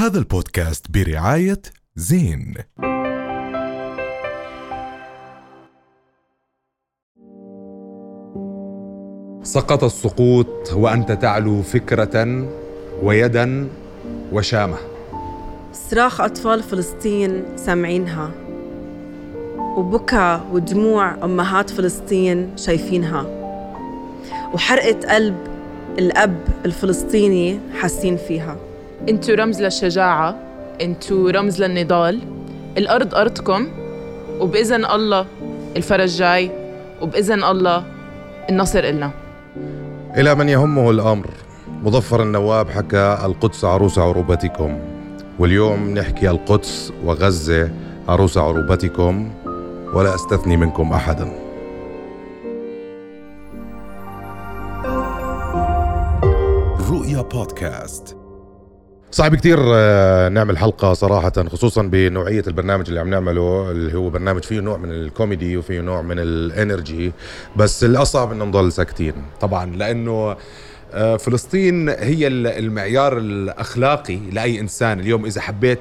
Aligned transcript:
هذا 0.00 0.18
البودكاست 0.18 0.90
برعاية 0.90 1.62
زين. 1.96 2.54
سقط 9.42 9.84
السقوط 9.84 10.72
وأنت 10.72 11.12
تعلو 11.12 11.62
فكرة 11.62 12.48
ويدا 13.02 13.68
وشامة. 14.32 14.76
صراخ 15.72 16.20
أطفال 16.20 16.62
فلسطين 16.62 17.42
سامعينها 17.56 18.30
وبكى 19.76 20.40
ودموع 20.52 21.24
أمهات 21.24 21.70
فلسطين 21.70 22.56
شايفينها. 22.56 23.26
وحرقة 24.54 25.14
قلب 25.14 25.36
الأب 25.98 26.44
الفلسطيني 26.64 27.60
حاسين 27.80 28.16
فيها. 28.16 28.69
أنتوا 29.08 29.34
رمز 29.34 29.62
للشجاعة 29.62 30.36
أنتوا 30.80 31.30
رمز 31.30 31.62
للنضال. 31.62 32.20
الأرض 32.78 33.14
أرضكم 33.14 33.68
وبإذن 34.40 34.84
الله 34.84 35.26
الفرج 35.76 36.08
جاي 36.08 36.50
وبإذن 37.02 37.44
الله 37.44 37.84
النصر 38.50 38.78
إلنا. 38.78 39.10
إلى 40.16 40.34
من 40.34 40.48
يهمه 40.48 40.90
الأمر 40.90 41.30
مظفر 41.82 42.22
النواب 42.22 42.70
حكى 42.70 43.18
القدس 43.24 43.64
عروس 43.64 43.98
عروبتكم. 43.98 44.78
واليوم 45.38 45.94
نحكي 45.94 46.30
القدس 46.30 46.92
وغزة 47.04 47.70
عروس 48.08 48.38
عروبتكم 48.38 49.30
ولا 49.94 50.14
أستثني 50.14 50.56
منكم 50.56 50.92
أحدا. 50.92 51.32
رؤيا 56.90 57.22
بودكاست. 57.22 58.19
صعب 59.12 59.34
كتير 59.34 59.58
آه، 59.74 60.28
نعمل 60.28 60.58
حلقة 60.58 60.92
صراحة 60.92 61.32
خصوصا 61.48 61.82
بنوعية 61.82 62.42
البرنامج 62.46 62.88
اللي 62.88 63.00
عم 63.00 63.10
نعمله 63.10 63.70
اللي 63.70 63.98
هو 63.98 64.10
برنامج 64.10 64.42
فيه 64.44 64.60
نوع 64.60 64.76
من 64.76 64.90
الكوميدي 64.90 65.56
وفيه 65.56 65.80
نوع 65.80 66.02
من 66.02 66.18
الإنرجي 66.18 67.12
بس 67.56 67.84
الأصعب 67.84 68.32
إنه 68.32 68.44
نضل 68.44 68.72
ساكتين. 68.72 69.12
طبعا 69.40 69.76
لأنه 69.76 70.36
آه، 70.92 71.16
فلسطين 71.16 71.88
هي 71.88 72.26
ال- 72.26 72.46
المعيار 72.46 73.18
الأخلاقي 73.18 74.16
لأي 74.32 74.60
إنسان. 74.60 75.00
اليوم 75.00 75.24
إذا 75.26 75.40
حبيت 75.40 75.80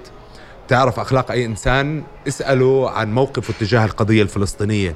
تعرف 0.67 0.99
أخلاق 0.99 1.31
أي 1.31 1.45
إنسان 1.45 2.03
اسأله 2.27 2.89
عن 2.89 3.13
موقفه 3.13 3.53
تجاه 3.59 3.85
القضية 3.85 4.21
الفلسطينية. 4.23 4.95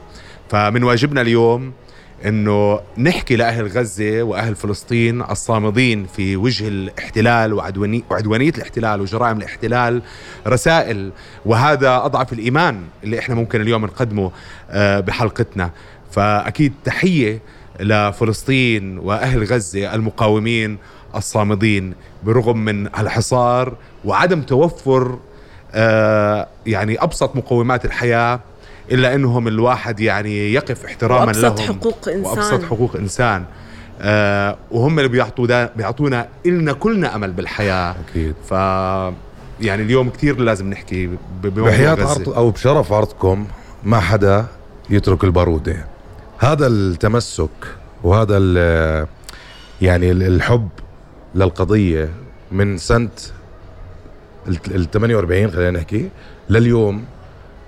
فمن 0.50 0.84
واجبنا 0.84 1.22
اليوم 1.22 1.73
إنه 2.26 2.80
نحكي 2.98 3.36
لأهل 3.36 3.68
غزة 3.68 4.24
وأهل 4.24 4.56
فلسطين 4.56 5.22
الصامدين 5.22 6.06
في 6.06 6.38
وجه 6.38 6.68
الاحتلال 6.68 7.54
وعدواني 7.54 8.04
وعدوانية 8.10 8.50
الاحتلال 8.50 9.02
وجرائم 9.02 9.38
الاحتلال 9.38 10.02
رسائل. 10.48 11.12
وهذا 11.46 11.96
أضعف 11.96 12.34
الإيمان 12.34 12.82
اللي 13.04 13.20
إحنا 13.20 13.36
ممكن 13.36 13.62
اليوم 13.62 13.86
نقدمه 13.86 14.32
آه، 14.72 15.00
بحلقتنا. 15.00 15.72
فأكيد 16.12 16.74
تحية 16.86 17.40
لفلسطين 17.80 18.98
وأهل 18.98 19.44
غزة 19.44 19.94
المقاومين 19.96 20.78
الصامدين 21.16 21.94
برغم 22.24 22.58
من 22.58 22.88
الحصار 22.88 23.74
وعدم 24.06 24.42
توفر 24.42 25.20
آه، 25.76 26.48
يعني 26.66 27.04
أبسط 27.04 27.36
مقومات 27.36 27.86
الحياة 27.86 28.40
إلا 28.92 29.16
أنهم 29.16 29.48
الواحد 29.48 30.00
يعني 30.00 30.53
يقف 30.53 30.86
احتراما 30.86 31.26
وأبسط 31.26 31.59
لهم 31.59 31.67
حقوق 31.67 32.08
إنسان. 32.09 32.23
وأبسط 32.26 32.64
حقوق 32.64 32.95
إنسان 32.95 33.44
آه 34.02 34.58
وهم 34.72 35.00
اللي 35.00 35.09
بيعطوا 35.09 35.66
بيعطونا 35.75 36.28
إلنا 36.45 36.73
كلنا 36.73 37.16
أمل 37.16 37.31
بالحياة 37.31 37.95
أكيد 38.09 38.34
ف 38.50 38.52
يعني 39.62 39.84
اليوم 39.84 40.09
كثير 40.09 40.40
لازم 40.40 40.70
نحكي 40.70 41.08
ب- 41.08 41.17
بموضوع 41.42 41.70
بحياة 41.72 41.94
غزة. 41.94 42.09
عرض 42.09 42.30
أو 42.30 42.50
بشرف 42.52 42.94
عرضكم 42.94 43.48
ما 43.84 44.00
حدا 44.00 44.45
يترك 44.90 45.23
البارودة 45.23 45.86
هذا 46.40 46.68
التمسك 46.68 47.50
وهذا 48.03 48.38
ال- 48.38 49.08
يعني 49.81 50.12
ال- 50.12 50.24
الحب 50.24 50.69
للقضية 51.35 52.09
من 52.52 52.78
سنة 52.78 53.09
ال 54.47 54.91
48 54.91 55.52
خلينا 55.52 55.72
نحكي 55.72 56.09
لليوم 56.50 57.03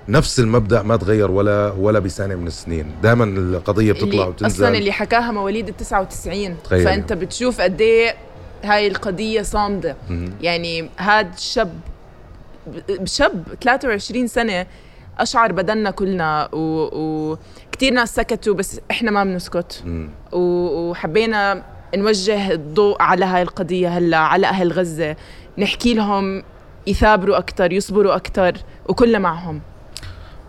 نفس 0.09 0.39
المبدأ 0.39 0.81
ما 0.81 0.95
تغير 0.95 1.31
ولا 1.31 1.71
ولا 1.71 1.99
بسنة 1.99 2.35
من 2.35 2.47
السنين. 2.47 2.91
دائما 3.03 3.23
القضية 3.23 3.91
بتطلع 3.91 4.09
اللي 4.09 4.23
وتنزل. 4.23 4.65
أصلا 4.65 4.77
اللي 4.77 4.91
حكاها 4.91 5.31
مواليد 5.31 5.67
ال 5.67 5.77
99 5.77 6.55
تخيلي. 6.63 6.83
فأنت 6.83 7.13
بتشوف 7.13 7.61
قد 7.61 7.81
إيه 7.81 8.15
هاي 8.63 8.87
القضية 8.87 9.41
صامدة. 9.41 9.95
مهم. 10.09 10.33
يعني 10.41 10.89
هاد 10.97 11.33
الشاب 11.33 11.73
شاب 13.05 13.43
23 13.63 14.27
سنة 14.27 14.65
أشعر 15.19 15.51
بدنا 15.51 15.91
كلنا 15.91 16.49
و... 16.55 17.35
ناس 17.91 18.15
سكتوا 18.15 18.53
بس 18.53 18.79
إحنا 18.91 19.11
ما 19.11 19.23
بنسكت. 19.23 19.83
و... 20.31 20.39
وحبينا 20.89 21.63
نوجه 21.95 22.51
الضوء 22.51 23.01
على 23.01 23.25
هاي 23.25 23.41
القضية 23.41 23.89
هلا 23.97 24.17
على 24.17 24.47
أهل 24.47 24.71
غزة. 24.71 25.15
نحكي 25.57 25.93
لهم 25.93 26.43
يثابروا 26.87 27.37
أكثر 27.37 27.73
يصبروا 27.73 28.15
أكثر 28.15 28.53
وكلنا 28.89 29.19
معهم. 29.19 29.61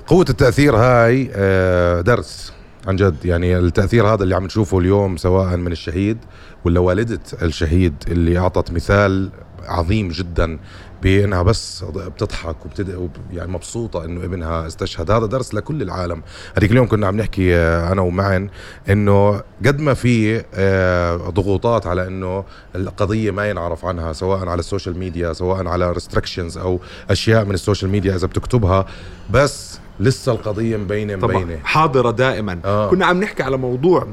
قوة 0.07 0.27
التأثير 0.31 0.77
هاي 0.77 1.31
آه، 1.35 2.01
درس 2.01 2.53
عن 2.87 2.97
جد. 2.97 3.25
يعني 3.25 3.59
التأثير 3.59 4.07
هذا 4.07 4.23
اللي 4.23 4.37
عم 4.37 4.45
نشوفه 4.45 4.79
اليوم 4.79 5.17
سواء 5.17 5.57
من 5.57 5.73
الشهيد 5.73 6.19
ولا 6.65 6.81
والدة 6.81 7.21
الشهيد 7.43 7.95
اللي 8.09 8.39
أعطت 8.39 8.73
مثال 8.73 9.31
عظيم 9.65 10.09
جدا 10.09 10.59
بأنها 11.03 11.43
بس 11.43 11.85
بتضحك 11.85 12.67
وبتد... 12.67 13.11
يعني 13.33 13.53
مبسوطة 13.53 14.05
إنه 14.05 14.25
ابنها 14.25 14.67
استشهد. 14.67 15.11
هذا 15.11 15.27
درس 15.27 15.55
لكل 15.55 15.83
العالم. 15.83 16.23
هذيك 16.57 16.71
اليوم 16.71 16.87
كنا 16.87 17.07
عم 17.07 17.17
نحكي 17.17 17.57
آه، 17.57 17.93
أنا 17.93 18.03
ومعن 18.03 18.49
إنه 18.91 19.43
قد 19.67 19.81
ما 19.81 19.95
في 19.95 20.45
آه، 20.55 21.17
ضغوطات 21.17 21.87
على 21.87 22.07
إنه 22.07 22.45
القضية 22.75 23.31
ما 23.31 23.51
ينعرف 23.51 23.85
عنها 23.85 24.13
سواء 24.13 24.49
على 24.49 24.59
ال 24.59 24.65
social 24.65 24.99
media 24.99 25.33
سواء 25.33 25.67
على 25.67 25.93
restrictions 25.93 26.59
أو 26.59 26.81
أشياء 27.11 27.45
من 27.45 27.55
ال 27.55 27.60
social 27.60 27.91
media 27.91 28.17
إذا 28.17 28.27
بتكتبها. 28.27 28.87
بس 29.31 29.66
لسه 30.01 30.33
القضية 30.33 30.77
مبينه 30.77 31.17
مبينه 31.17 31.59
حاضرة 31.65 32.11
دائما. 32.11 32.59
آه. 32.65 32.91
كنا 32.91 33.07
عم 33.07 33.21
نحكي 33.21 33.43
على 33.43 33.57
موضوع 33.57 34.07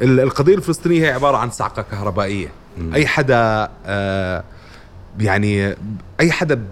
ال- 0.00 0.20
القضية 0.20 0.54
الفلسطينية 0.54 1.06
هي 1.06 1.12
عبارة 1.12 1.36
عن 1.36 1.50
صعقه 1.50 1.82
كهربائية. 1.90 2.48
مم. 2.78 2.94
أي 2.94 3.06
حدا 3.06 3.68
آه 3.86 4.44
يعني 5.20 5.74
أي 6.20 6.32
حدا 6.32 6.62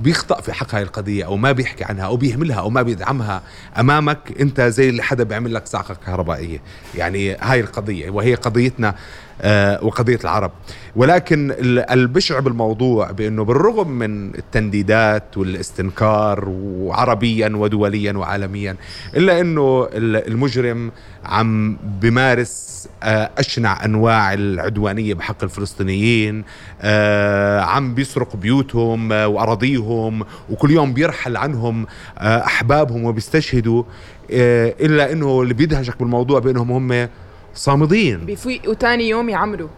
بيخطأ 0.00 0.40
في 0.40 0.52
حق 0.52 0.74
هاي 0.74 0.82
القضية 0.82 1.24
أو 1.26 1.36
ما 1.36 1.52
بيحكي 1.52 1.84
عنها 1.84 2.04
أو 2.04 2.16
بيهملها 2.16 2.56
أو 2.60 2.70
ما 2.70 2.82
بيدعمها 2.82 3.42
أمامك 3.78 4.18
أنت 4.40 4.60
زي 4.60 4.88
اللي 4.88 5.02
حدا 5.02 5.24
بيعمل 5.24 5.54
لك 5.54 5.66
صعقة 5.66 5.94
كهربائية. 6.06 6.58
يعني 6.94 7.34
هاي 7.34 7.60
القضية 7.60 8.10
وهي 8.10 8.34
قضيتنا 8.34 8.94
آه 9.42 9.84
وقضية 9.84 10.18
العرب. 10.24 10.50
ولكن 10.96 11.50
ال- 11.50 11.90
البشع 11.90 12.38
بالموضوع 12.40 13.10
بأنه 13.10 13.44
بالرغم 13.44 13.88
من 13.90 14.34
التنديدات 14.34 15.36
والاستنكار 15.38 16.44
وعربيا 16.48 17.52
ودوليا 17.56 18.12
وعالميا 18.12 18.76
إلا 19.16 19.40
أنه 19.40 19.88
ال- 19.92 20.28
المجرم 20.28 20.90
عم 21.24 21.76
بمارس 22.00 22.74
آه، 23.02 23.30
أشنع 23.38 23.84
أنواع 23.84 24.32
العدوانية 24.34 25.14
بحق 25.14 25.42
الفلسطينيين 25.44 26.44
آه، 26.82 27.60
عم 27.60 27.94
بيسرق 27.94 28.36
بيوتهم 28.36 29.10
وأراضيهم 29.12 30.24
وكل 30.50 30.70
يوم 30.70 30.92
بيرحل 30.92 31.36
عنهم 31.36 31.86
أحبابهم 32.18 33.04
وبيستشهدوا 33.04 33.82
إلا 34.30 35.12
أنه 35.12 35.42
اللي 35.42 35.54
بيدهشك 35.54 35.98
بالموضوع 35.98 36.38
بأنهم 36.40 36.72
هم 36.92 37.08
صامدين. 37.54 38.18
بيفوقوا 38.26 38.74
تاني 38.74 39.08
يوم 39.08 39.28
يعمروا 39.28 39.68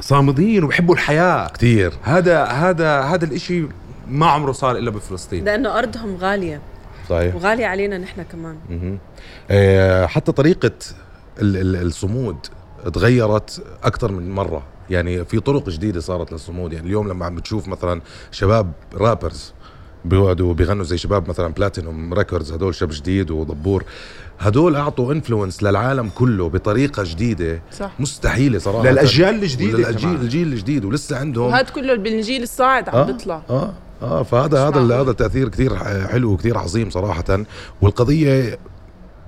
صامدين 0.00 0.64
وبحبوا 0.64 0.94
الحياة. 0.94 1.48
كثير 1.48 1.92
هذا 2.02 2.44
هذا 2.44 3.00
هذا 3.00 3.24
الإشي 3.24 3.66
ما 4.08 4.26
عمره 4.26 4.52
صار 4.52 4.76
إلا 4.76 4.90
بفلسطين. 4.90 5.44
لأنه 5.44 5.78
أرضهم 5.78 6.16
غالية. 6.16 6.60
صحيح. 7.08 7.34
وغالية 7.34 7.66
علينا 7.66 7.98
نحن 7.98 8.22
كمان. 8.22 8.56
مهم. 8.70 8.98
آه، 9.50 10.06
حتى 10.06 10.32
طريقة 10.32 10.70
ال- 11.42 11.56
ال- 11.56 11.86
الصمود 11.86 12.36
تغيرت 12.94 13.62
أكثر 13.84 14.12
من 14.12 14.30
مرة. 14.30 14.62
يعني 14.90 15.24
في 15.24 15.40
طرق 15.40 15.68
جديدة 15.68 16.00
صارت 16.00 16.32
للصمود. 16.32 16.72
يعني 16.72 16.86
اليوم 16.86 17.08
لما 17.08 17.26
عم 17.26 17.34
بتشوف 17.34 17.68
مثلا 17.68 18.00
شباب 18.30 18.72
rappers 18.94 19.52
بيقعدوا 20.04 20.54
بيغنوا 20.54 20.84
زي 20.84 20.98
شباب 20.98 21.28
مثلا 21.28 21.48
BLTNM 21.48 22.14
Records 22.14 22.52
هدول 22.52 22.74
شاب 22.74 22.88
جديد 22.92 23.30
ودبور 23.30 23.84
هدول 24.40 24.76
أعطوا 24.76 25.12
influence 25.12 25.62
للعالم 25.62 26.08
كله 26.08 26.48
بطريقة 26.48 27.02
جديدة. 27.06 27.62
صح. 27.72 27.90
مستحيلة 27.98 28.58
صراحة. 28.58 28.90
للأجيال 28.90 29.42
الجديدة 29.42 29.90
للجيل. 29.90 30.14
الجيل 30.14 30.52
الجديد 30.52 30.84
ولسه 30.84 31.18
عندهم. 31.18 31.46
وهذا 31.46 31.70
كله 31.70 31.94
من 31.94 32.10
الجيل 32.10 32.42
الصاعد 32.42 32.88
عم 32.88 33.06
بيطلع. 33.06 33.42
آه 33.50 33.72
آه 34.02 34.22
فهذا 34.22 34.58
هذا 34.58 34.70
معقول. 34.70 34.92
هذا 34.92 35.10
التأثير 35.10 35.48
كثير 35.48 35.76
حلو 36.06 36.32
وكثير 36.32 36.58
عظيم 36.58 36.90
صراحة. 36.90 37.44
والقضية 37.82 38.58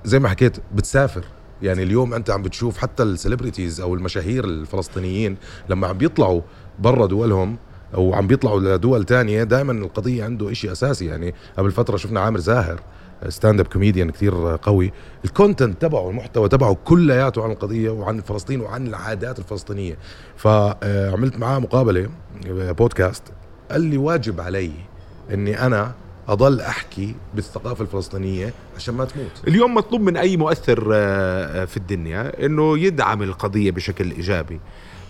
زي 0.05 0.19
ما 0.19 0.29
حكيت 0.29 0.57
بتسافر. 0.75 1.23
يعني 1.61 1.83
اليوم 1.83 2.13
أنت 2.13 2.29
عم 2.29 2.41
بتشوف 2.41 2.77
حتى 2.77 3.03
ال 3.03 3.09
celebrities 3.09 3.81
أو 3.81 3.95
المشاهير 3.95 4.45
الفلسطينيين 4.45 5.37
لما 5.69 5.87
عم 5.87 5.97
بيطلعوا 5.97 6.41
برا 6.79 7.05
دولهم 7.05 7.57
وعم 7.93 8.27
بيطلعوا 8.27 8.59
لدول 8.59 9.03
تانية 9.03 9.43
دائما 9.43 9.71
القضية 9.71 10.23
عنده 10.23 10.51
إشي 10.51 10.71
أساسي. 10.71 11.05
يعني 11.05 11.33
قبل 11.57 11.71
فترة 11.71 11.97
شفنا 11.97 12.19
عامر 12.19 12.39
زهر. 12.39 12.79
stand-up 13.27 13.67
comedian 13.67 14.09
كثير 14.11 14.57
قوي. 14.61 14.91
ال 15.25 15.32
content 15.32 15.81
تبعه 15.81 16.09
المحتوى 16.09 16.49
تبعه 16.49 16.77
كلياته 16.85 17.43
عن 17.43 17.51
القضية 17.51 17.89
وعن 17.89 18.21
فلسطين 18.21 18.61
وعن 18.61 18.87
العادات 18.87 19.39
الفلسطينية. 19.39 19.97
فعملت 20.37 21.37
معاه 21.37 21.59
مقابلة 21.59 22.09
بودكاست 22.49 23.23
قال 23.71 23.81
لي 23.81 23.97
واجب 23.97 24.41
علي 24.41 24.71
إني 25.33 25.65
أنا 25.65 25.91
أضل 26.27 26.61
أحكي 26.61 27.15
بالثقافة 27.35 27.81
الفلسطينية 27.81 28.53
عشان 28.75 28.93
ما 28.93 29.05
تموت. 29.05 29.31
اليوم 29.47 29.73
مطلوب 29.73 30.01
من 30.01 30.17
أي 30.17 30.37
مؤثر 30.37 30.89
آه، 30.93 31.65
في 31.65 31.77
الدنيا 31.77 32.45
إنه 32.45 32.79
يدعم 32.79 33.23
القضية 33.23 33.71
بشكل 33.71 34.11
إيجابي 34.11 34.59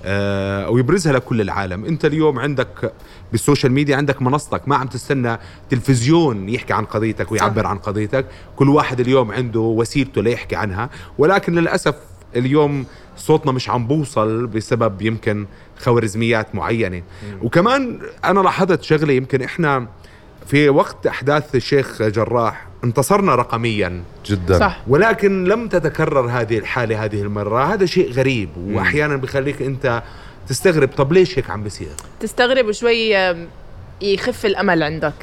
آه، 0.06 0.70
ويبرزها 0.70 1.14
لكل 1.14 1.42
العالم. 1.42 1.86
أنت 1.86 2.06
اليوم 2.06 2.40
عندك 2.40 2.94
بالسوشيال 3.32 3.72
ميديا 3.72 3.96
عندك 3.98 4.22
منصتك 4.22 4.68
ما 4.68 4.76
عم 4.76 4.88
تستنى 4.88 5.38
تلفزيون 5.70 6.50
يحكي 6.50 6.74
عن 6.74 6.86
قضيتك 6.86 7.32
ويعبر 7.32 7.68
عن 7.68 7.78
قضيتك. 7.78 8.26
كل 8.56 8.70
واحد 8.70 9.00
اليوم 9.00 9.32
عنده 9.32 9.60
وسيلته 9.60 10.22
ليحكي 10.22 10.56
عنها. 10.56 10.90
ولكن 11.18 11.56
للأسف 11.56 11.96
اليوم 12.36 12.86
صوتنا 13.18 13.52
مش 13.52 13.70
عم 13.70 13.88
بوصل 13.88 14.48
بسبب 14.48 15.02
يمكن 15.02 15.46
خوارزميات 15.80 16.56
معينة. 16.56 17.02
وكمان 17.42 18.00
أنا 18.26 18.40
لاحظت 18.40 18.84
شغلة 18.84 19.14
يمكن 19.14 19.42
إحنا 19.42 19.88
في 20.48 20.70
وقت 20.70 21.08
أحداث 21.08 21.56
الشيخ 21.56 22.02
جراح 22.02 22.68
انتصرنا 22.84 23.36
رقميا. 23.36 24.04
جدا. 24.26 24.60
صح. 24.60 24.82
ولكن 24.88 25.44
لم 25.44 25.68
تتكرر 25.68 26.30
هذه 26.30 26.58
الحالة 26.58 27.06
هذه 27.06 27.22
المرة. 27.22 27.74
هذا 27.74 27.86
شيء 27.86 28.12
غريب 28.12 28.50
واحيانا 28.58 29.16
بخليك 29.16 29.62
أنت 29.62 30.04
تستغرب 30.50 30.90
طب 30.98 31.14
ليش 31.14 31.40
هيك 31.40 31.50
عم 31.50 31.64
بيصير 31.64 31.88
تستغرب 32.20 32.66
وشوي 32.66 33.16
يخف 34.02 34.46
الأمل 34.46 34.84
عندك. 34.84 35.14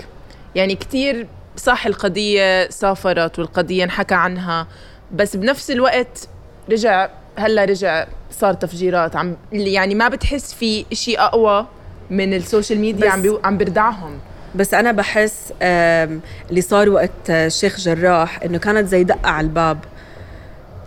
يعني 0.55 0.75
كتير 0.75 1.27
صح 1.57 1.87
القضية 1.87 2.71
سافرت 2.71 3.39
والقضية 3.39 3.85
انحكى 3.85 4.15
عنها 4.15 4.67
بس 5.15 5.37
بنفس 5.37 5.71
الوقت 5.71 6.29
رجع 6.71 7.09
هلا 7.37 7.65
رجع 7.65 8.07
صار 8.31 8.55
تفجيرات. 8.55 9.17
عم 9.17 9.37
اللي 9.53 9.73
يعني 9.73 9.95
ما 9.95 10.09
بتحس 10.09 10.55
في 10.55 10.85
شيء 10.93 11.21
أقوى 11.21 11.67
من 12.11 12.35
ال 12.35 12.41
social 12.41 12.79
media 12.79 13.11
عم 13.11 13.23
بيو 13.23 13.41
عم 13.45 13.59
بردعهم 13.59 14.19
بس 14.55 14.75
أنا 14.75 14.93
بحس 14.93 15.53
اللي 15.63 16.61
صار 16.61 16.89
وقت 16.89 17.31
آه، 17.31 17.47
الشيخ 17.47 17.77
جراح 17.81 18.43
إنه 18.43 18.59
كانت 18.59 18.89
زي 18.89 19.05
دقة 19.05 19.31
على 19.31 19.45
الباب. 19.45 19.79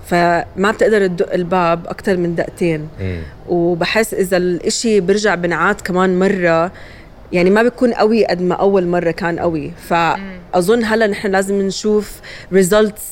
فما 0.09 0.71
بتقدر 0.71 1.07
تدق 1.07 1.33
الباب 1.33 1.87
أكثر 1.87 2.17
من 2.17 2.35
دقتين. 2.35 2.87
مم. 3.01 3.21
وبحس 3.49 4.13
إذا 4.13 4.37
الإشي 4.37 4.99
برجع 4.99 5.35
بنعاد 5.35 5.81
كمان 5.81 6.19
مرة 6.19 6.71
يعني 7.31 7.49
ما 7.49 7.63
بيكون 7.63 7.93
قوي 7.93 8.25
قد 8.25 8.41
ما 8.41 8.55
أول 8.55 8.87
مرة 8.87 9.11
كان 9.11 9.39
قوي. 9.39 9.71
فأظن 9.89 10.83
هلأ 10.83 11.07
نحن 11.07 11.27
لازم 11.27 11.61
نشوف 11.61 12.11
results 12.53 13.03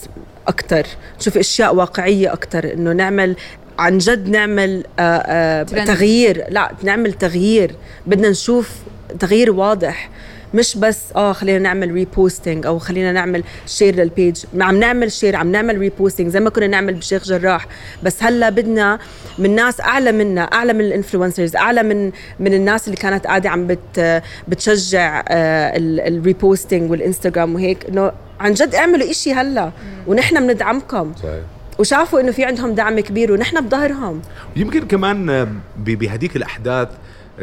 أكثر 0.47 0.87
نشوف 1.19 1.37
أشياء 1.37 1.75
واقعية 1.75 2.33
أكثر 2.33 2.73
إنه 2.73 2.91
نعمل 2.91 3.35
عن 3.79 3.97
جد 3.97 4.29
نعمل 4.29 4.83
آه 4.99 5.01
آه 5.01 5.63
ترند. 5.63 5.87
تغيير. 5.87 6.43
لا 6.49 6.71
نعمل 6.83 7.13
تغيير. 7.13 7.71
بدنا 8.07 8.29
نشوف 8.29 8.71
تغيير 9.19 9.51
واضح. 9.51 10.09
مش 10.53 10.77
بس 10.77 10.99
آه 11.15 11.33
خلينا 11.33 11.59
نعمل 11.59 11.91
reposting 11.91 12.65
أو 12.65 12.79
خلينا 12.79 13.11
نعمل 13.11 13.43
share 13.65 13.95
لل 13.95 14.11
page 14.11 14.43
عم 14.59 14.79
نعمل 14.79 15.11
share 15.11 15.35
عم 15.35 15.51
نعمل 15.51 15.77
reposting 15.77 16.29
زي 16.29 16.39
ما 16.39 16.49
كنا 16.49 16.67
نعمل 16.67 16.93
بشيخ 16.93 17.23
جراح. 17.23 17.65
بس 18.03 18.23
هلأ 18.23 18.49
بدنا 18.49 18.99
من 19.39 19.55
ناس 19.55 19.81
أعلى 19.81 20.11
منا 20.11 20.41
أعلى 20.41 20.73
من 20.73 20.81
ال 20.81 20.88
influencers 20.88 21.55
أعلى 21.55 21.83
من 21.83 22.11
من 22.39 22.53
الناس 22.53 22.85
اللي 22.87 22.97
كانت 22.97 23.27
قاعدة 23.27 23.49
عم 23.49 23.67
بت 23.67 24.23
بتشجع 24.47 25.23
آه، 25.27 25.77
ال- 25.77 25.99
ال 26.17 26.25
reposting 26.25 26.91
والانستغرام 26.91 27.55
وهيك. 27.55 27.85
إنه 27.89 28.11
عن 28.39 28.53
جد 28.53 28.75
اعملوا 28.75 29.09
إشي 29.11 29.33
هلأ. 29.33 29.71
ونحن 30.07 30.47
بندعمكم. 30.47 31.13
صحيح. 31.15 31.41
وشافوا 31.79 32.19
إنه 32.19 32.31
في 32.31 32.43
عندهم 32.45 32.71
دعم 32.75 32.99
كبير 32.99 33.31
ونحن 33.31 33.61
بظهرهم. 33.61 34.21
يمكن 34.55 34.87
كمان 34.87 35.29
آه، 35.29 35.43
ب- 35.77 35.89
بهديك 35.99 36.35
الأحداث 36.35 36.87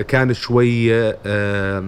كان 0.09 0.35
شوي 0.35 0.95
آه، 1.27 1.85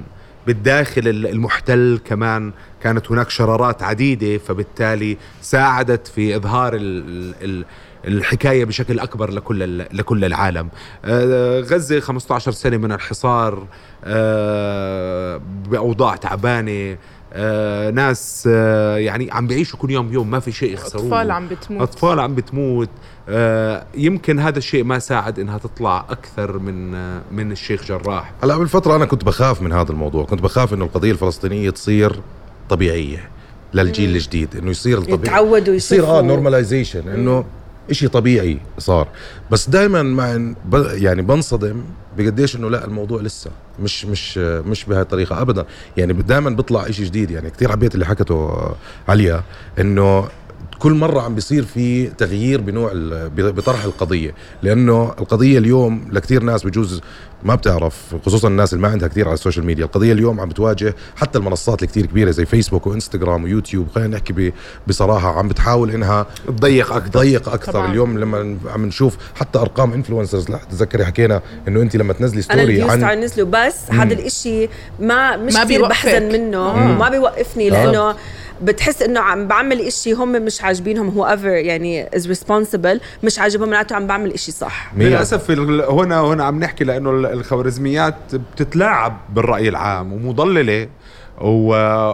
بالداخل 0.46 1.08
ال- 1.08 1.26
المحتل 1.26 2.00
كمان 2.04 2.52
كانت 2.82 3.10
هناك 3.12 3.31
شرارات 3.31 3.82
عديدة 3.82 4.38
فبالتالي 4.38 5.16
ساعدت 5.43 6.06
في 6.06 6.37
إظهار 6.37 6.75
ال 6.75 7.34
ال 7.43 7.64
الحكاية 8.06 8.64
بشكل 8.64 8.98
أكبر 8.98 9.31
لكل 9.31 9.78
لكل 9.78 10.25
العالم. 10.25 10.69
آه، 11.04 11.60
غزة 11.60 12.00
15 12.00 12.52
سنة 12.52 12.76
من 12.76 12.93
الحصار 12.93 13.66
آه، 14.04 15.40
بأوضاع 15.70 16.16
تعبانة 16.16 16.96
آه، 17.38 17.90
ناس 17.90 18.48
آه، 18.52 18.96
يعني 18.96 19.28
عم 19.32 19.46
بيعيشوا 19.46 19.78
كل 19.78 19.90
يوم 19.90 20.12
يوم 20.12 20.30
ما 20.30 20.40
في 20.40 20.52
شيء 20.52 20.72
يخسروه. 20.72 21.04
أطفال 21.04 21.30
عم 21.30 21.48
بتموت. 21.48 21.82
أطفال 21.82 22.20
عم 22.20 22.34
بتموت. 22.34 22.88
آه، 23.28 23.86
يمكن 23.94 24.38
هذا 24.38 24.58
الشيء 24.58 24.84
ما 24.84 24.98
ساعد 24.98 25.38
إنها 25.38 25.58
تطلع 25.58 26.06
أكثر 26.10 26.58
من 26.58 26.94
آه، 26.94 27.22
من 27.32 27.52
الشيخ 27.52 27.84
جراح. 27.84 28.32
هلا 28.42 28.54
قبل 28.54 28.68
فترة 28.68 28.96
أنا 28.96 29.04
كنت 29.04 29.24
بخاف 29.24 29.62
من 29.62 29.72
هذا 29.72 29.92
الموضوع، 29.92 30.24
كنت 30.24 30.42
بخاف 30.42 30.74
إنه 30.74 30.84
القضية 30.84 31.12
الفلسطينية 31.12 31.70
تصير 31.70 32.20
طبيعية 32.68 33.28
للجيل 33.74 34.16
الجديد، 34.16 34.56
إنه 34.56 34.70
يصير 34.70 35.00
طبيعي 35.00 35.18
يتعودوا 35.18 35.74
يصير 35.74 36.06
آه 36.06 36.22
نورماليزيشن 36.22 37.08
إنه 37.08 37.44
إشي 37.90 38.08
طبيعي 38.08 38.58
صار، 38.78 39.08
بس 39.50 39.68
دائما 39.68 40.02
مع 40.02 40.54
يعني 40.92 41.22
بنصدم 41.22 41.84
بقديش 42.18 42.56
إنه 42.56 42.70
لا 42.70 42.84
الموضوع 42.84 43.20
لسه 43.20 43.50
مش 43.80 44.04
مش 44.04 44.38
مش 44.38 44.84
بهاي 44.84 45.02
الطريقة 45.02 45.40
أبدا، 45.40 45.66
يعني 45.96 46.12
دائما 46.12 46.50
بيطلع 46.50 46.88
إشي 46.88 47.04
جديد. 47.04 47.30
يعني 47.30 47.50
كثير 47.50 47.70
حبيت 47.72 47.94
اللي 47.94 48.06
حكته 48.06 48.56
عليا 49.08 49.42
إنه 49.80 50.28
كل 50.78 50.92
مرة 50.92 51.20
عم 51.20 51.34
بيصير 51.34 51.64
في 51.64 52.06
تغيير 52.06 52.60
بنوع 52.60 52.90
بطرح 53.36 53.84
القضية. 53.84 54.34
لأنه 54.62 55.14
القضية 55.18 55.58
اليوم 55.58 56.08
لكثير 56.12 56.42
ناس 56.42 56.66
بجوز 56.66 57.00
ما 57.46 57.54
بتعرف 57.54 58.14
خصوصا 58.26 58.48
الناس 58.48 58.72
اللي 58.72 58.82
ما 58.82 58.88
عندها 58.88 59.08
كثير 59.08 59.25
على 59.26 59.34
ال 59.34 59.39
social 59.39 59.66
media 59.66 59.84
القضية 59.84 60.12
اليوم 60.12 60.40
عم 60.40 60.48
بتواجه 60.48 60.94
حتى 61.16 61.38
المنصات 61.38 61.82
الكثير 61.82 62.06
كبيرة 62.06 62.31
زي 62.31 62.46
فيسبوك 62.46 62.87
وإنستغرام 62.87 63.44
ويوتيوب 63.44 63.88
خلينا 63.94 64.16
نحكي 64.16 64.32
ب- 64.32 64.52
بصراحة 64.87 65.38
عم 65.38 65.48
بتحاول 65.48 65.90
إنها 65.90 66.26
تضيق 66.46 66.93
أكثر 66.93 67.08
تضيق 67.10 67.48
أكثر 67.48 67.72
طبعاً. 67.72 67.90
اليوم 67.90 68.19
لما 68.19 68.56
عم 68.75 68.87
نشوف 68.87 69.16
حتى 69.34 69.58
أرقام 69.58 69.93
influencers 69.93 70.46
تذكري 70.70 71.04
حكينا 71.04 71.40
إنه 71.69 71.82
أنت 71.82 71.96
لما 71.96 72.12
تنزلي 72.12 72.34
أنا 72.37 72.43
story 72.43 72.62
ال 72.82 72.86
views 72.86 73.02
عن 73.04 73.20
نزلوا 73.20 73.48
بس 73.50 73.76
هذا 73.90 74.14
الإشي 74.14 74.69
ما 75.00 75.37
مش 75.37 75.54
ما 75.54 75.64
كثير. 75.64 75.88
بحزن 75.88 76.22
منه 76.32 76.58
آه. 76.58 76.75
وما 76.75 77.08
بيوقفني 77.08 77.69
آه. 77.69 77.84
لأنه 77.84 78.15
بتحس 78.63 79.03
إنه 79.03 79.20
عم 79.20 79.46
بعمل 79.48 79.81
إشي 79.81 80.13
هم 80.13 80.32
مش 80.32 80.63
عاجبينهم 80.63 81.08
whoever 81.08 81.48
يعني 81.48 82.17
is 82.17 82.26
responsible 82.29 83.00
مش 83.25 83.39
عاجبهم 83.39 83.69
معناته 83.70 83.96
عم 83.96 84.06
بعمل 84.06 84.32
إشي 84.32 84.53
صح. 84.53 84.93
للأسف 84.96 85.51
هنا 85.91 86.20
هنا 86.20 86.44
عم 86.44 86.58
نحكي 86.60 86.84
لأنه 86.84 87.10
ال- 87.10 87.27
الخوارزميات 87.27 88.15
بتتلاعب 88.34 89.17
بالرأي 89.34 89.69
العام 89.69 90.13
ومضللة 90.13 90.89
و- 91.41 92.13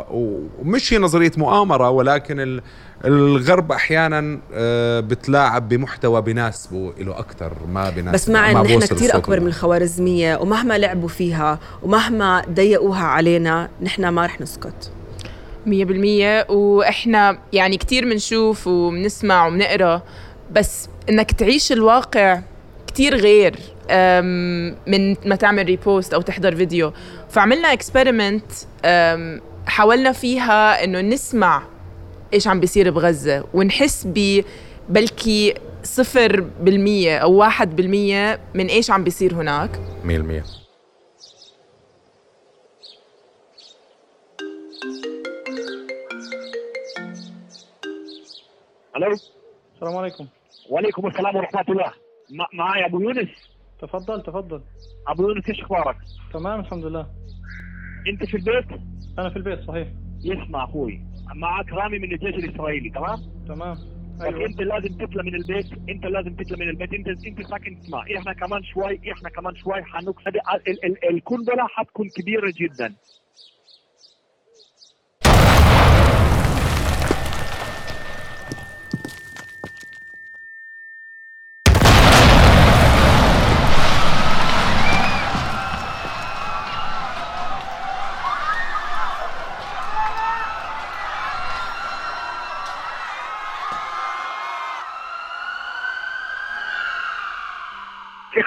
ومش 0.61 0.93
هي 0.95 0.99
نظرية 0.99 1.33
مؤامرة 1.37 1.91
ولكن 1.91 2.41
ال- 2.41 2.63
الغرب 3.05 3.73
أحيانا 3.73 4.39
آه، 4.55 5.01
بتلاعب 5.01 5.69
بمحتوى 5.69 6.23
بيناسبه 6.23 6.93
له 6.99 7.19
أكثر 7.19 7.53
ما 7.73 7.91
بيناسبه 7.91 8.13
بس 8.13 8.29
مع 8.29 8.53
ما 8.53 8.61
ان 8.61 8.67
نحن 8.67 8.81
كثير 8.81 9.17
أكبر 9.17 9.41
من. 9.41 9.47
الخوارزمية 9.47 10.37
ومهما 10.37 10.79
لعبوا 10.79 11.09
فيها 11.09 11.59
ومهما 11.83 12.43
ضيقوها 12.51 13.05
علينا 13.05 13.69
نحن 13.83 14.09
ما 14.09 14.27
رح 14.27 14.41
نسكت 14.41 14.91
مية 15.66 15.85
بالمية 15.85 16.47
وإحنا 16.50 17.38
يعني 17.52 17.76
كتير 17.76 18.04
بنشوف 18.04 18.66
وبنسمع 18.66 19.47
وبنقرا 19.47 20.02
بس 20.52 20.88
إنك 21.09 21.33
تعيش 21.33 21.73
الواقع 21.73 22.40
كتير 22.87 23.16
غير 23.16 23.57
من 24.87 25.16
ما 25.26 25.37
تعمل 25.37 25.64
repost 25.67 26.15
أو 26.14 26.21
تحضر 26.21 26.57
فيديو 26.57 26.92
فعملنا 27.31 27.73
experiment 27.73 28.53
حاولنا 29.66 30.12
فيها 30.12 30.85
إنه 30.85 31.00
نسمع 31.00 31.62
إيش 32.35 32.49
عم 32.49 32.61
بيصير 32.61 32.90
بغزة 32.90 33.45
ونحس 33.54 34.07
ب 34.07 34.45
بلكي 34.88 35.54
صفر 35.85 36.40
بالمية 36.61 37.19
أو 37.19 37.33
واحد 37.33 37.76
بالمية 37.76 38.40
من 38.54 38.66
إيش 38.66 38.90
عم 38.90 39.04
بيصير 39.04 39.35
هناك. 39.35 39.71
100% 40.04 40.62
ألو 48.97 49.13
السلام 49.75 49.97
عليكم. 49.97 50.27
وعليكم 50.71 51.07
السلام 51.07 51.37
ورحمة 51.37 51.65
الله. 51.69 51.93
مع- 52.31 52.49
معي 52.53 52.87
أبو 52.87 53.01
يونس. 53.01 53.29
تفضل 53.81 54.23
تفضل. 54.23 54.63
أبو 55.09 55.29
يونس 55.29 55.49
إيش 55.49 55.61
أخبارك؟ 55.61 55.97
تمام 56.33 56.61
الحمد 56.61 56.85
لله. 56.85 57.07
أنت 58.09 58.25
في 58.25 58.37
البيت؟ 58.37 58.81
أنا 59.19 59.31
في 59.31 59.37
البيت 59.37 59.61
صحيح. 59.61 59.89
يسمع 60.25 60.65
أخوي. 60.65 61.01
معك 61.35 61.73
رامي 61.73 61.99
من 61.99 62.13
الجيش 62.13 62.35
الإسرائيلي 62.45 62.91
تمام؟ 62.91 63.19
تمام. 63.49 63.77
أيوة. 64.23 64.47
أنت 64.47 64.61
لازم 64.61 64.89
تطلع 65.07 65.23
من 65.23 65.35
البيت. 65.35 65.67
أنت 65.89 66.05
لازم 66.07 66.35
تطلع 66.35 66.57
من 66.59 66.69
البيت. 66.69 66.93
انت 66.93 67.09
أنت 67.09 67.47
ساكن 67.47 67.77
اسمع. 67.77 68.05
إحنا 68.19 68.33
كمان 68.33 68.63
شوي 68.63 69.13
إحنا 69.13 69.29
كمان 69.29 69.55
شوي 69.57 69.79
ال- 70.85 71.09
القنبلة 71.11 71.67
حتكون 71.69 72.09
كبيرة 72.09 72.53
جدا. 72.61 72.95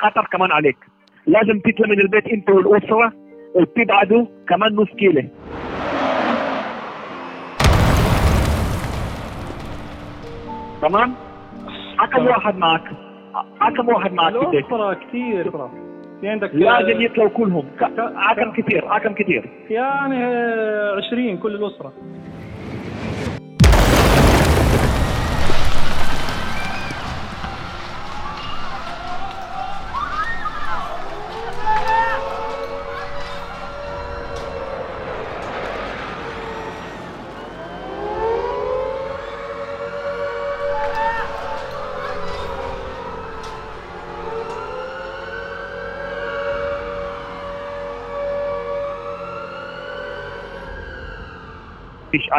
خطر 0.06 0.28
كمان 0.32 0.52
عليك 0.52 0.78
لازم 1.28 1.60
تطلع 1.60 1.88
من 1.88 2.00
البيت 2.00 2.28
انت 2.28 2.50
والأسرة 2.50 3.14
وتبعدوا 3.56 4.26
كمان 4.50 4.76
نص 4.76 4.90
كيلو 5.00 5.24
تمام؟ 10.82 11.14
كم 12.00 12.18
تمام. 12.18 12.28
واحد 12.28 12.58
معك؟ 12.58 12.84
كم 13.78 13.90
واحد 13.90 14.14
معك 14.14 14.34
في 14.34 14.40
البيت؟ 14.46 14.66
الأسرة 14.66 14.94
كثير 14.94 15.52
في 16.22 16.30
عندك 16.30 16.52
لازم 16.54 17.02
يطلعوا 17.02 17.30
كلهم 17.30 17.66
كم 17.80 18.52
كثير 18.52 18.98
كم 19.04 19.14
كثير 19.14 19.50
يعني 19.70 20.26
آه، 20.26 20.96
20 21.08 21.38
كل 21.38 21.56
الأسرة 21.56 21.94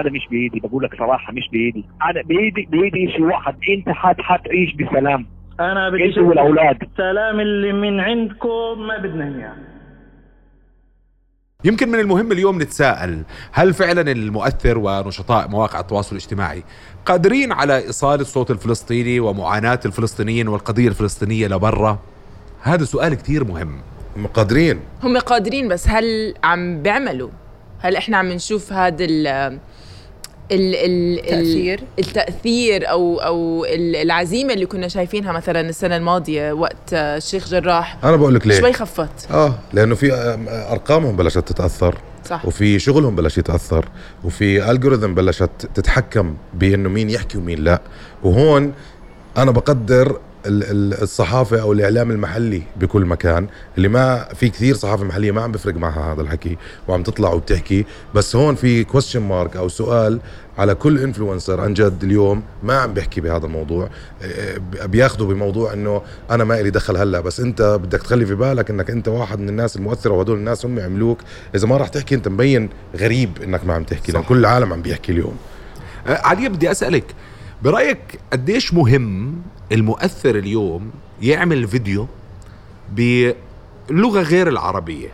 أنا 0.00 0.11
مش 0.11 0.29
بايدي 0.31 0.61
بقول 0.61 0.85
لك 0.85 0.99
صراحة 0.99 1.33
مش 1.33 1.49
بايدي 1.53 1.85
أنا 2.11 2.23
بايدي 2.23 2.69
بايدي 2.71 3.12
شيء 3.12 3.23
واحد 3.23 3.55
أنت 3.69 3.88
حت 3.88 4.21
حتعيش 4.21 4.75
بسلام. 4.75 5.26
أنا 5.61 5.91
بدي 5.91 6.05
انت 6.05 6.19
والاولاد 6.19 6.83
السلام 6.83 7.41
اللي 7.41 7.73
من 7.73 8.00
عندكم 8.00 8.79
ما 8.88 8.99
بدنا 8.99 9.25
إياه. 9.38 9.57
يمكن 11.65 11.88
من 11.88 11.99
المهم 12.00 12.33
اليوم 12.33 12.62
نتساءل 12.62 13.23
هل 13.53 13.75
فعلا 13.75 14.12
المؤثر 14.12 14.79
ونشطاء 14.79 15.49
مواقع 15.49 15.81
التواصل 15.81 16.17
الاجتماعي 16.17 16.62
قادرين 17.07 17.53
على 17.53 17.76
إيصال 17.76 18.21
الصوت 18.21 18.50
الفلسطيني 18.50 19.21
ومعاناة 19.21 19.81
الفلسطينيين 19.87 20.49
والقضية 20.49 20.88
الفلسطينية 20.88 21.47
لبرا؟ 21.49 21.99
هذا 22.62 22.85
سؤال 22.85 23.15
كثير 23.15 23.45
مهم. 23.45 23.81
قادرين. 24.35 24.81
هم 25.03 25.19
قادرين 25.19 25.69
بس 25.69 25.88
هل 25.88 26.35
عم 26.45 26.83
بيعملوا؟ 26.83 27.31
هل 27.79 27.97
إحنا 27.97 28.17
عم 28.17 28.26
نشوف 28.33 28.73
هذا 28.73 29.07
ال 30.53 30.75
ال 30.75 31.19
ال 31.19 31.26
تأثير. 31.26 31.81
التأثير 31.99 32.91
أو 32.91 33.19
أو 33.19 33.65
ال- 33.65 33.97
العزيمة 33.97 34.53
اللي 34.55 34.67
كنا 34.67 34.88
شايفينها 34.88 35.33
مثلا 35.33 35.61
السنة 35.61 35.97
الماضية 35.97 36.53
وقت 36.53 36.93
آه، 36.93 37.17
الشيخ 37.17 37.49
جراح 37.49 37.99
أنا 38.05 38.17
بقول 38.17 38.35
لك 38.35 38.47
ليه؟ 38.47 38.61
شوي 38.61 38.73
خفت. 38.73 39.31
آه 39.31 39.55
لأنه 39.73 39.95
في 39.95 40.12
آم، 40.12 40.47
أرقامهم 40.49 41.17
بلشت 41.17 41.38
تتأثر 41.38 41.99
صح. 42.29 42.47
وفي 42.47 42.79
شغلهم 42.79 43.17
بلش 43.17 43.38
يتأثر 43.38 43.88
وفي 44.25 44.71
الجوريثم 44.71 45.15
بلشت 45.15 45.50
تتحكم 45.75 46.37
بأنه 46.55 46.88
مين 46.88 47.11
يحكي 47.11 47.38
ومين 47.38 47.59
لا. 47.65 47.81
وهون 48.23 48.73
أنا 49.37 49.50
بقدر 49.50 50.21
الصحافة 50.47 51.61
أو 51.61 51.73
الإعلام 51.73 52.11
المحلي 52.11 52.62
بكل 52.76 53.05
مكان 53.05 53.47
اللي 53.76 53.88
ما 53.88 54.29
في 54.35 54.49
كثير 54.49 54.75
صحافة 54.75 55.05
محلية 55.05 55.33
ما 55.33 55.43
عم 55.43 55.53
بفرق 55.53 55.75
معها 55.75 56.12
هذا 56.12 56.23
الحكي 56.23 56.57
وعم 56.88 57.03
تطلع 57.03 57.33
وبتحكي 57.33 57.85
بس 58.15 58.37
هون 58.37 58.55
في 58.55 58.85
question 58.85 59.23
mark 59.23 59.57
أو 59.57 59.69
سؤال 59.69 60.21
على 60.59 60.75
كل 60.75 60.99
influencer 60.99 61.61
عن 61.61 61.75
جد 61.75 62.05
اليوم 62.05 62.43
ما 62.62 62.79
عم 62.79 62.95
بيحكي 62.95 63.21
بهذا 63.21 63.47
الموضوع. 63.47 63.88
إيه، 64.23 64.59
بياخذوا 64.87 65.29
بموضوع 65.29 65.73
إنه 65.73 66.03
أنا 66.31 66.45
ما 66.45 66.61
إلي 66.61 66.71
دخل 66.71 66.97
هلأ 66.97 67.21
بس 67.21 67.41
أنت 67.41 67.62
بدك 67.62 68.03
تخلي 68.03 68.26
في 68.26 68.35
بالك 68.35 68.71
إنك 68.71 68.91
أنت 68.91 69.09
واحد 69.09 69.38
من 69.41 69.49
الناس 69.49 69.76
المؤثرة 69.76 70.12
وهدول 70.12 70.38
الناس 70.38 70.67
هم 70.67 70.79
يعملوك. 70.79 71.19
إذا 71.55 71.67
ما 71.67 71.76
راح 71.76 71.88
تحكي 71.88 72.15
أنت 72.15 72.29
مبين 72.29 72.69
غريب 72.97 73.43
إنك 73.43 73.67
ما 73.67 73.75
عم 73.75 73.85
تحكي 73.85 74.12
لأن. 74.12 74.23
كل 74.23 74.38
العالم 74.38 74.73
عم 74.73 74.83
بيحكي 74.83 75.12
اليوم. 75.12 75.37
آه، 76.07 76.21
علي 76.25 76.49
بدي 76.49 76.71
أسألك 76.71 77.05
برأيك 77.62 78.21
قديش 78.33 78.75
مهم 78.75 79.43
المؤثر 79.73 80.39
اليوم 80.39 80.91
يعمل 81.23 81.69
فيديو 81.69 82.07
بلغة 82.93 84.21
غير 84.21 84.49
العربية. 84.49 85.09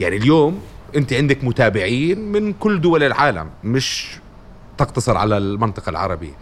يعني 0.00 0.16
اليوم 0.16 0.60
انت 0.96 1.12
عندك 1.12 1.44
متابعين 1.44 2.32
من 2.32 2.52
كل 2.52 2.80
دول 2.80 3.02
العالم 3.02 3.50
مش 3.64 4.18
تقتصر 4.78 5.16
على 5.16 5.36
المنطقة 5.38 5.90
العربية. 5.90 6.32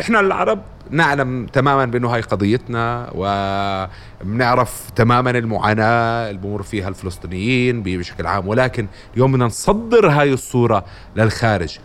إحنا 0.00 0.20
العرب 0.20 0.62
نعلم 0.90 1.46
تماما 1.46 1.84
بأنه 1.84 2.08
هاي 2.08 2.20
قضيتنا 2.20 3.10
وبنعرف 3.14 4.90
تماما 4.96 5.30
المعاناة 5.30 6.30
اللي 6.30 6.40
بمر 6.40 6.62
فيها 6.62 6.88
الفلسطينيين 6.88 7.82
بشكل 7.82 8.26
عام 8.26 8.48
ولكن 8.48 8.86
اليوم 9.14 9.32
بدنا 9.32 9.44
نصدر 9.46 10.08
هاي 10.08 10.32
الصورة 10.32 10.84
للخارج. 11.16 11.78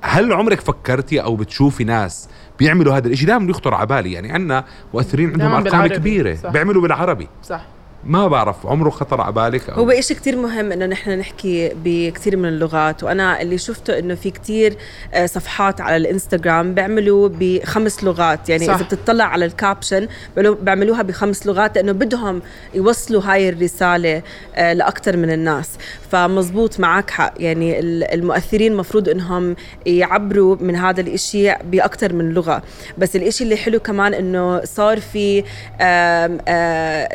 هل 0.00 0.32
عمرك 0.32 0.60
فكرتي 0.60 1.22
أو 1.22 1.36
بتشوفي 1.36 1.84
ناس 1.84 2.28
بيعملوا 2.58 2.96
هذا 2.96 3.06
الإشي. 3.06 3.26
دائما 3.26 3.46
بيخطر 3.46 3.74
على 3.74 3.86
بالي 3.86 4.12
يعني 4.12 4.32
عندنا 4.32 4.64
مؤثرين 4.94 5.30
عندهم 5.30 5.54
أرقام 5.54 5.86
كبيرة 5.86 6.34
صح. 6.34 6.50
بيعملوا 6.50 6.82
بالعربي. 6.82 7.28
صح. 7.42 7.60
ما 8.06 8.28
بعرف 8.28 8.66
عمره 8.66 8.90
خطر 8.90 9.20
على 9.20 9.32
بالك 9.32 9.70
أو 9.70 9.74
هو 9.84 9.90
إشي 9.90 10.14
كتير 10.14 10.36
مهم 10.36 10.72
إنه 10.72 10.86
نحن 10.86 11.10
نحكي 11.10 11.72
بكتير 11.84 12.36
من 12.36 12.48
اللغات 12.48 13.02
وأنا 13.04 13.42
اللي 13.42 13.58
شفته 13.58 13.98
إنه 13.98 14.14
في 14.14 14.30
كتير 14.30 14.76
آه، 15.14 15.26
صفحات 15.26 15.80
على 15.80 15.96
الإنستغرام 15.96 16.74
بيعملوا 16.74 17.28
بخمس 17.32 18.04
لغات 18.04 18.48
يعني 18.48 18.66
صح. 18.66 18.74
إذا 18.74 18.84
بتطلع 18.84 19.24
على 19.24 19.44
الكابشن 19.44 20.08
بيعملوها 20.36 21.02
بخمس 21.02 21.46
لغات 21.46 21.76
لأنه 21.76 21.92
بدهم 21.92 22.42
يوصلوا 22.74 23.22
هاي 23.24 23.48
الرسالة 23.48 24.22
آه، 24.54 24.72
لأكتر 24.72 25.16
من 25.16 25.30
الناس. 25.32 25.68
فمزبوط 26.10 26.80
معك 26.80 27.10
حق. 27.10 27.34
يعني 27.36 27.78
ال- 27.80 28.04
المؤثرين 28.14 28.76
مفروض 28.76 29.08
إنهم 29.08 29.56
يعبروا 29.86 30.56
من 30.60 30.76
هذا 30.76 31.00
الإشي 31.00 31.54
بأكتر 31.64 32.12
من 32.12 32.30
لغة. 32.32 32.62
بس 32.98 33.16
الإشي 33.16 33.44
اللي 33.44 33.56
حلو 33.56 33.80
كمان 33.80 34.14
إنه 34.14 34.64
صار 34.64 35.00
في 35.00 35.44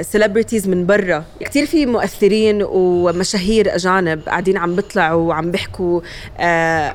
سيلبرتيز 0.01 0.67
من 0.67 0.80
برا. 0.85 1.23
كتير 1.39 1.65
في 1.65 1.85
مؤثرين 1.85 2.63
ومشاهير 2.63 3.75
أجانب 3.75 4.21
قاعدين 4.29 4.57
عم 4.57 4.75
بيطلعوا 4.75 5.27
وعم 5.29 5.51
بيحكوا 5.51 6.01
آه، 6.39 6.43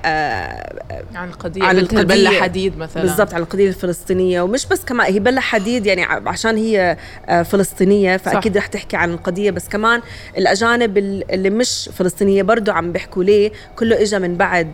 آه، 0.04 1.02
عن 1.14 1.28
القضية 1.28 1.62
عن 1.62 1.68
عن 1.68 1.78
القضية. 1.78 2.02
بلا 2.02 2.30
حديد 2.42 2.78
مثلا. 2.78 3.02
بالضبط 3.02 3.34
عن 3.34 3.40
القضية 3.42 3.68
الفلسطينية. 3.68 4.40
ومش 4.42 4.66
بس 4.66 4.84
كمان 4.84 5.12
هي 5.12 5.18
بلا 5.18 5.40
حديد 5.40 5.86
يعني 5.86 6.02
عشان 6.04 6.56
هي 6.56 6.96
آه، 7.26 7.42
فلسطينية 7.42 8.16
فأكيد 8.16 8.56
رح 8.56 8.66
تحكي 8.66 8.96
عن 8.96 9.10
القضية. 9.12 9.50
بس 9.50 9.68
كمان 9.68 10.00
الأجانب 10.38 10.98
ال- 10.98 11.32
اللي 11.32 11.50
مش 11.50 11.90
فلسطينية 11.98 12.42
برضو 12.42 12.72
عم 12.72 12.92
بيحكوا 12.92 13.24
ليه 13.24 13.52
كله 13.78 14.02
إجا 14.02 14.18
من 14.18 14.34
بعد 14.36 14.70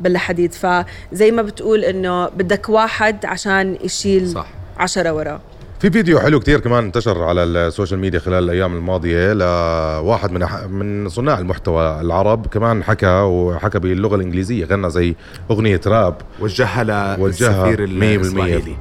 بلا 0.00 0.18
حديد. 0.18 0.52
فزي 0.52 1.30
ما 1.30 1.42
بتقول 1.42 1.84
إنه 1.84 2.28
بدك 2.28 2.68
واحد 2.68 3.26
عشان 3.26 3.76
يشيل 3.84 4.28
صح. 4.28 4.46
عشرة 4.78 5.12
وراه 5.12 5.40
في 5.84 5.90
فيديو 5.90 6.20
حلو 6.20 6.40
كتير 6.40 6.60
كمان 6.60 6.84
انتشر 6.84 7.22
على 7.22 7.42
السوشيال 7.42 8.00
ميديا 8.00 8.18
خلال 8.18 8.44
الأيام 8.44 8.76
الماضية 8.76 9.32
لواحد 9.32 10.32
من 10.32 10.46
أح- 10.46 10.64
من 10.66 11.08
صناع 11.08 11.38
المحتوى 11.38 12.00
العرب 12.00 12.46
كمان 12.46 12.84
حكى 12.84 13.06
وحكى 13.20 13.78
باللغة 13.78 14.16
الإنجليزية 14.16 14.64
غنى 14.64 14.90
زي 14.90 15.14
أغنية 15.50 15.80
راب. 15.86 16.14
وجهها 16.40 17.16
وجهها 17.18 17.66
للسفير 17.76 17.86
100% 17.86 17.90
الإسرائيلي. 18.02 18.76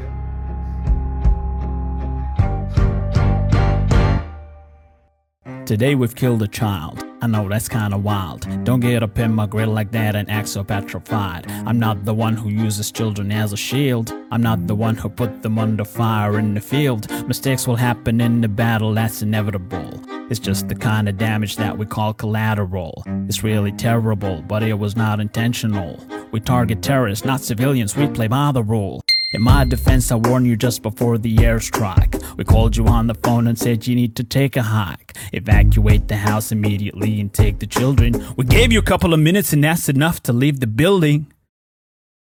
Today 5.65 5.95
we've 5.95 6.15
killed 6.15 6.41
a 6.41 6.47
child. 6.47 7.02
I 7.23 7.27
know 7.27 7.47
that's 7.47 7.69
kinda 7.69 7.97
wild. 7.97 8.45
Don't 8.65 8.81
get 8.81 9.01
up 9.01 9.17
in 9.17 9.33
my 9.33 9.45
grill 9.45 9.69
like 9.69 9.91
that 9.91 10.13
and 10.13 10.29
act 10.29 10.49
so 10.49 10.61
petrified. 10.61 11.49
I'm 11.65 11.79
not 11.79 12.03
the 12.03 12.13
one 12.13 12.35
who 12.35 12.49
uses 12.49 12.91
children 12.91 13.31
as 13.31 13.53
a 13.53 13.55
shield. 13.55 14.11
I'm 14.29 14.41
not 14.41 14.67
the 14.67 14.75
one 14.75 14.97
who 14.97 15.07
put 15.07 15.41
them 15.41 15.57
under 15.57 15.85
fire 15.85 16.37
in 16.37 16.53
the 16.53 16.59
field. 16.59 17.09
Mistakes 17.25 17.65
will 17.65 17.77
happen 17.77 18.19
in 18.19 18.41
the 18.41 18.49
battle, 18.49 18.93
that's 18.93 19.21
inevitable. 19.21 20.01
It's 20.29 20.37
just 20.37 20.67
the 20.67 20.75
kind 20.75 21.07
of 21.07 21.17
damage 21.17 21.55
that 21.55 21.77
we 21.77 21.85
call 21.85 22.13
collateral. 22.13 23.03
It's 23.29 23.41
really 23.41 23.71
terrible, 23.71 24.43
but 24.45 24.61
it 24.61 24.77
was 24.77 24.97
not 24.97 25.21
intentional. 25.21 26.05
We 26.33 26.41
target 26.41 26.81
terrorists, 26.81 27.23
not 27.23 27.39
civilians, 27.39 27.95
we 27.95 28.07
play 28.07 28.27
by 28.27 28.51
the 28.51 28.63
rule. 28.63 29.01
In 29.33 29.41
my 29.41 29.65
defense, 29.65 30.11
I 30.11 30.15
warned 30.15 30.45
you 30.45 30.55
just 30.55 30.83
before 30.83 31.17
the 31.17 31.35
airstrike. 31.37 32.23
We 32.37 32.43
called 32.43 32.77
you 32.77 32.85
on 32.85 33.07
the 33.07 33.15
phone 33.15 33.47
and 33.47 33.57
said 33.57 33.87
you 33.87 33.95
need 33.95 34.15
to 34.17 34.23
take 34.23 34.55
a 34.55 34.61
hike. 34.61 35.17
Evacuate 35.33 36.07
the 36.07 36.17
house 36.17 36.51
immediately 36.51 37.19
and 37.19 37.33
take 37.33 37.57
the 37.57 37.65
children. 37.65 38.23
We 38.37 38.45
gave 38.45 38.71
you 38.71 38.77
a 38.77 38.83
couple 38.83 39.11
of 39.11 39.19
minutes 39.19 39.51
and 39.51 39.63
that's 39.63 39.89
enough 39.89 40.21
to 40.23 40.33
leave 40.33 40.59
the 40.59 40.67
building. 40.67 41.33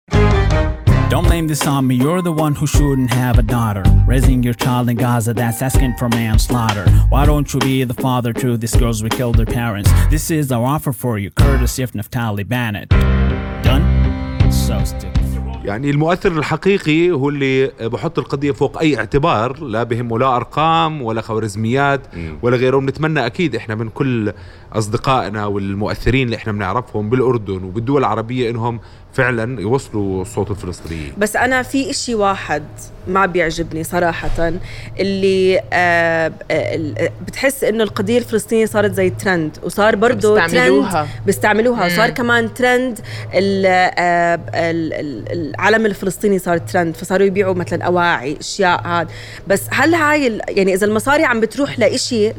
Don't 0.08 1.24
blame 1.24 1.48
this 1.48 1.66
on 1.66 1.88
me, 1.88 1.96
you're 1.96 2.22
the 2.22 2.30
one 2.30 2.54
who 2.54 2.68
shouldn't 2.68 3.10
have 3.10 3.36
a 3.36 3.42
daughter. 3.42 3.82
Raising 4.06 4.44
your 4.44 4.54
child 4.54 4.88
in 4.88 4.96
Gaza, 4.96 5.34
that's 5.34 5.60
asking 5.60 5.96
for 5.96 6.08
manslaughter. 6.08 6.88
Why 7.08 7.26
don't 7.26 7.52
you 7.52 7.58
be 7.58 7.82
the 7.82 7.94
father 7.94 8.32
to 8.34 8.56
these 8.56 8.76
girls 8.76 9.02
we 9.02 9.08
killed 9.08 9.34
their 9.34 9.46
parents? 9.46 9.90
This 10.10 10.30
is 10.30 10.52
our 10.52 10.64
offer 10.64 10.92
for 10.92 11.18
you, 11.18 11.32
courtesy 11.32 11.82
of 11.82 11.90
Naftali 11.90 12.46
Bennett. 12.46 12.90
Done? 12.90 14.52
So 14.52 14.84
stupid. 14.84 15.39
يعني 15.64 15.90
المؤثر 15.90 16.32
الحقيقي 16.32 17.10
هو 17.10 17.28
اللي 17.28 17.66
بحط 17.80 18.18
القضية 18.18 18.52
فوق 18.52 18.78
أي 18.78 18.96
اعتبار 18.98 19.60
لا 19.62 19.82
بهمه 19.82 20.18
لا 20.18 20.36
أرقام 20.36 21.02
ولا 21.02 21.20
خوارزميات 21.20 22.00
ولا 22.42 22.56
غيره 22.56 22.76
ونتمنى 22.76 23.26
أكيد 23.26 23.54
إحنا 23.56 23.74
من 23.74 23.88
كل 23.88 24.32
أصدقائنا 24.72 25.46
والمؤثرين 25.46 26.26
اللي 26.26 26.36
إحنا 26.36 26.52
بنعرفهم 26.52 27.10
بالأردن 27.10 27.64
وبالدول 27.64 28.00
العربية 28.00 28.50
إنهم 28.50 28.80
فعلا 29.12 29.60
يوصلوا 29.60 30.24
صوت 30.24 30.50
الفلسطينيين 30.50 31.12
بس 31.18 31.36
أنا 31.36 31.62
في 31.62 31.90
إشي 31.90 32.14
واحد 32.14 32.62
ما 33.08 33.26
بيعجبني 33.26 33.84
صراحة 33.84 34.52
اللي 35.00 35.60
آه 35.72 36.32
آه 36.50 37.10
بتحس 37.26 37.64
إنه 37.64 37.82
القضية 37.84 38.18
الفلسطينية 38.18 38.66
صارت 38.66 38.92
زي 38.94 39.10
ترند 39.10 39.56
وصار 39.62 39.96
برضه 39.96 40.34
بيستعملوها. 40.44 40.90
ترند 40.92 41.08
بيستعملوها. 41.26 41.88
صار 41.88 42.10
كمان 42.10 42.54
ترند 42.54 42.98
ال- 43.34 43.66
آه، 43.98 44.34
ال- 44.54 44.92
ال- 44.92 45.49
العلم 45.50 45.86
الفلسطيني 45.86 46.38
صار 46.38 46.58
ترند 46.58 46.96
فصاروا 46.96 47.26
يبيعوا 47.26 47.54
مثلا 47.54 47.84
أواعي 47.84 48.36
أشياء 48.40 48.80
هاد. 48.86 49.08
بس 49.46 49.60
هل 49.70 49.94
هاي 49.94 50.40
يعني 50.48 50.74
إذا 50.74 50.86
المصاري 50.86 51.24
عم 51.24 51.40
بتروح 51.40 51.78
لإشي 51.78 52.32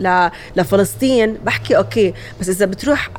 لفلسطين؟ 0.55 1.33
بحكي 1.33 1.77
okay 1.77 2.13
بس 2.39 2.49
إذا 2.49 2.65
بتروح 2.65 3.09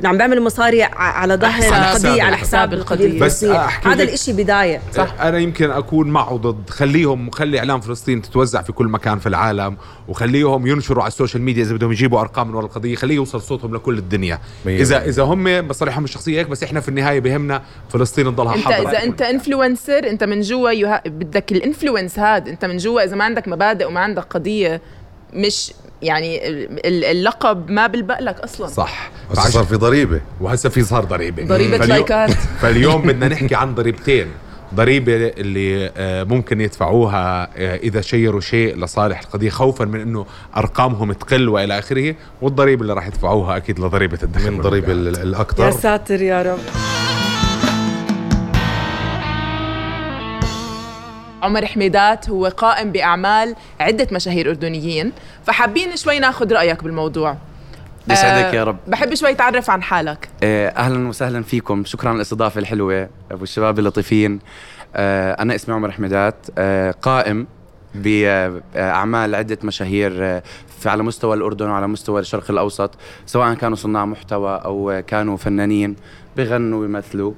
إنه 0.00 0.08
عم 0.08 0.16
بيعملوا 0.16 0.44
مصاري 0.44 0.82
على 0.82 1.34
ظهر 1.34 1.50
حساب- 1.62 1.72
القضية 1.96 2.22
على 2.22 2.36
حساب 2.36 2.72
القضية. 2.72 3.20
بس 3.20 3.44
هذا 3.84 4.02
الإشي 4.02 4.32
بداية. 4.32 4.80
صح. 4.94 5.14
أنا 5.20 5.38
يمكن 5.38 5.70
أكون 5.70 6.10
معه 6.10 6.36
ضد. 6.36 6.70
خليهم 6.70 7.30
خلي 7.30 7.58
إعلام 7.58 7.80
فلسطين 7.80 8.22
تتوزع 8.22 8.62
في 8.62 8.72
كل 8.72 8.86
مكان 8.86 9.18
في 9.18 9.28
العالم 9.28 9.76
وخليهم 10.08 10.66
ينشروا 10.66 11.02
على 11.02 11.08
السوشيال 11.10 11.42
ميديا 11.42 11.62
إذا 11.62 11.74
بدهم 11.74 11.92
يجيبوا 11.92 12.20
أرقام 12.20 12.48
من 12.48 12.54
ورا 12.54 12.64
القضية. 12.64 12.94
خليه 12.94 13.14
يوصل 13.14 13.40
صوتهم 13.42 13.74
لكل 13.74 13.98
الدنيا. 13.98 14.38
مية 14.66 14.80
اذا. 14.80 15.04
إذا 15.04 15.22
هم 15.22 15.68
مصالحهم 15.68 16.04
الشخصية 16.04 16.40
هيك 16.40 16.48
بس 16.48 16.62
إحنا 16.62 16.80
في 16.80 16.88
النهاية 16.88 17.20
بهمنا 17.20 17.62
فلسطين 17.88 18.24
تضلها 18.24 18.54
أنت 18.54 18.64
حاضره 18.64 18.88
إذا 18.90 19.02
أنت 19.02 19.22
influencer 19.22 19.98
أنت 20.10 20.24
من 20.24 20.40
جوا. 20.40 20.98
بدك 21.08 21.52
ال 21.52 21.59
influence 21.59 22.18
هاد. 22.18 22.48
أنت 22.48 22.64
من 22.64 22.76
جوا 22.76 23.04
إذا 23.04 23.16
ما 23.16 23.24
عندك 23.24 23.48
مبادئ 23.48 23.86
وما 23.86 24.00
عندك 24.00 24.22
قضية 24.22 24.80
مش 25.34 25.72
يعني 26.02 26.48
ال- 26.48 26.86
ال- 26.86 27.04
اللقب 27.04 27.70
ما 27.70 27.86
بلبق 27.86 28.20
لك 28.20 28.40
أصلا. 28.40 28.66
صح. 28.66 29.10
بس 29.30 29.38
صار 29.38 29.64
في 29.64 29.76
ضريبة. 29.76 30.20
وهسه 30.40 30.68
في 30.68 30.82
صار 30.82 31.04
ضريبة. 31.04 31.44
ضريبة 31.46 31.78
فاليوم- 31.78 31.88
لايكات. 31.88 32.30
فاليوم 32.62 33.02
بدنا 33.02 33.28
نحكي 33.28 33.54
عن 33.54 33.74
ضريبتين. 33.74 34.26
ضريبة 34.74 35.12
اللي 35.16 35.90
آه، 35.96 36.24
ممكن 36.24 36.60
يدفعوها 36.60 37.50
آه، 37.56 37.76
إذا 37.76 38.00
شيروا 38.00 38.40
شيء 38.40 38.76
لصالح 38.84 39.20
القضية 39.20 39.50
خوفا 39.50 39.84
من 39.84 40.00
أنه 40.00 40.26
أرقامهم 40.56 41.12
تقل 41.12 41.48
وإلى 41.48 41.78
آخره 41.78 42.14
والضريبة 42.42 42.82
اللي 42.82 42.92
راح 42.92 43.06
يدفعوها 43.06 43.56
أكيد 43.56 43.80
لضريبة 43.80 44.18
الدخل 44.22 44.50
من 44.50 44.60
ضريبة 44.60 44.88
والمبيعات. 44.88 45.58
ال- 45.58 45.64
يا 45.64 45.70
ساتر 45.70 46.22
يا 46.22 46.42
رب. 46.42 46.93
عمر 51.44 51.66
حميدات 51.66 52.30
هو 52.30 52.46
قائم 52.46 52.92
بأعمال 52.92 53.56
عدة 53.80 54.08
مشاهير 54.12 54.50
أردنيين 54.50 55.12
فحابين 55.46 55.96
شوي 55.96 56.18
ناخذ 56.18 56.52
رأيك 56.52 56.84
بالموضوع. 56.84 57.36
يسعدك 58.08 58.44
آه، 58.44 58.54
يا 58.54 58.64
رب. 58.64 58.76
بحب 58.86 59.14
شوي 59.14 59.34
تعرف 59.34 59.70
عن 59.70 59.82
حالك. 59.82 60.28
آه، 60.42 60.68
أهلا 60.68 61.08
وسهلا 61.08 61.42
فيكم. 61.42 61.84
شكرا 61.84 62.08
على 62.08 62.16
الاستضافة 62.16 62.58
الحلوة 62.58 63.08
والشباب 63.30 63.78
اللطيفين. 63.78 64.38
آه، 64.96 65.32
أنا 65.42 65.54
اسمي 65.54 65.74
عمر 65.74 65.90
حميدات 65.90 66.46
قائم 67.02 67.46
باعمال 67.94 69.34
عدة 69.34 69.58
مشاهير 69.62 70.10
في 70.80 70.88
على 70.88 71.02
مستوى 71.02 71.36
الأردن 71.36 71.68
وعلى 71.68 71.86
مستوى 71.86 72.20
الشرق 72.20 72.50
الأوسط 72.50 72.90
سواء 73.26 73.54
كانوا 73.54 73.76
صناع 73.76 74.04
محتوى 74.04 74.60
أو 74.64 75.02
كانوا 75.06 75.36
فنانين 75.36 75.96
بغنوا 76.36 76.80
ويمثلوا. 76.80 77.32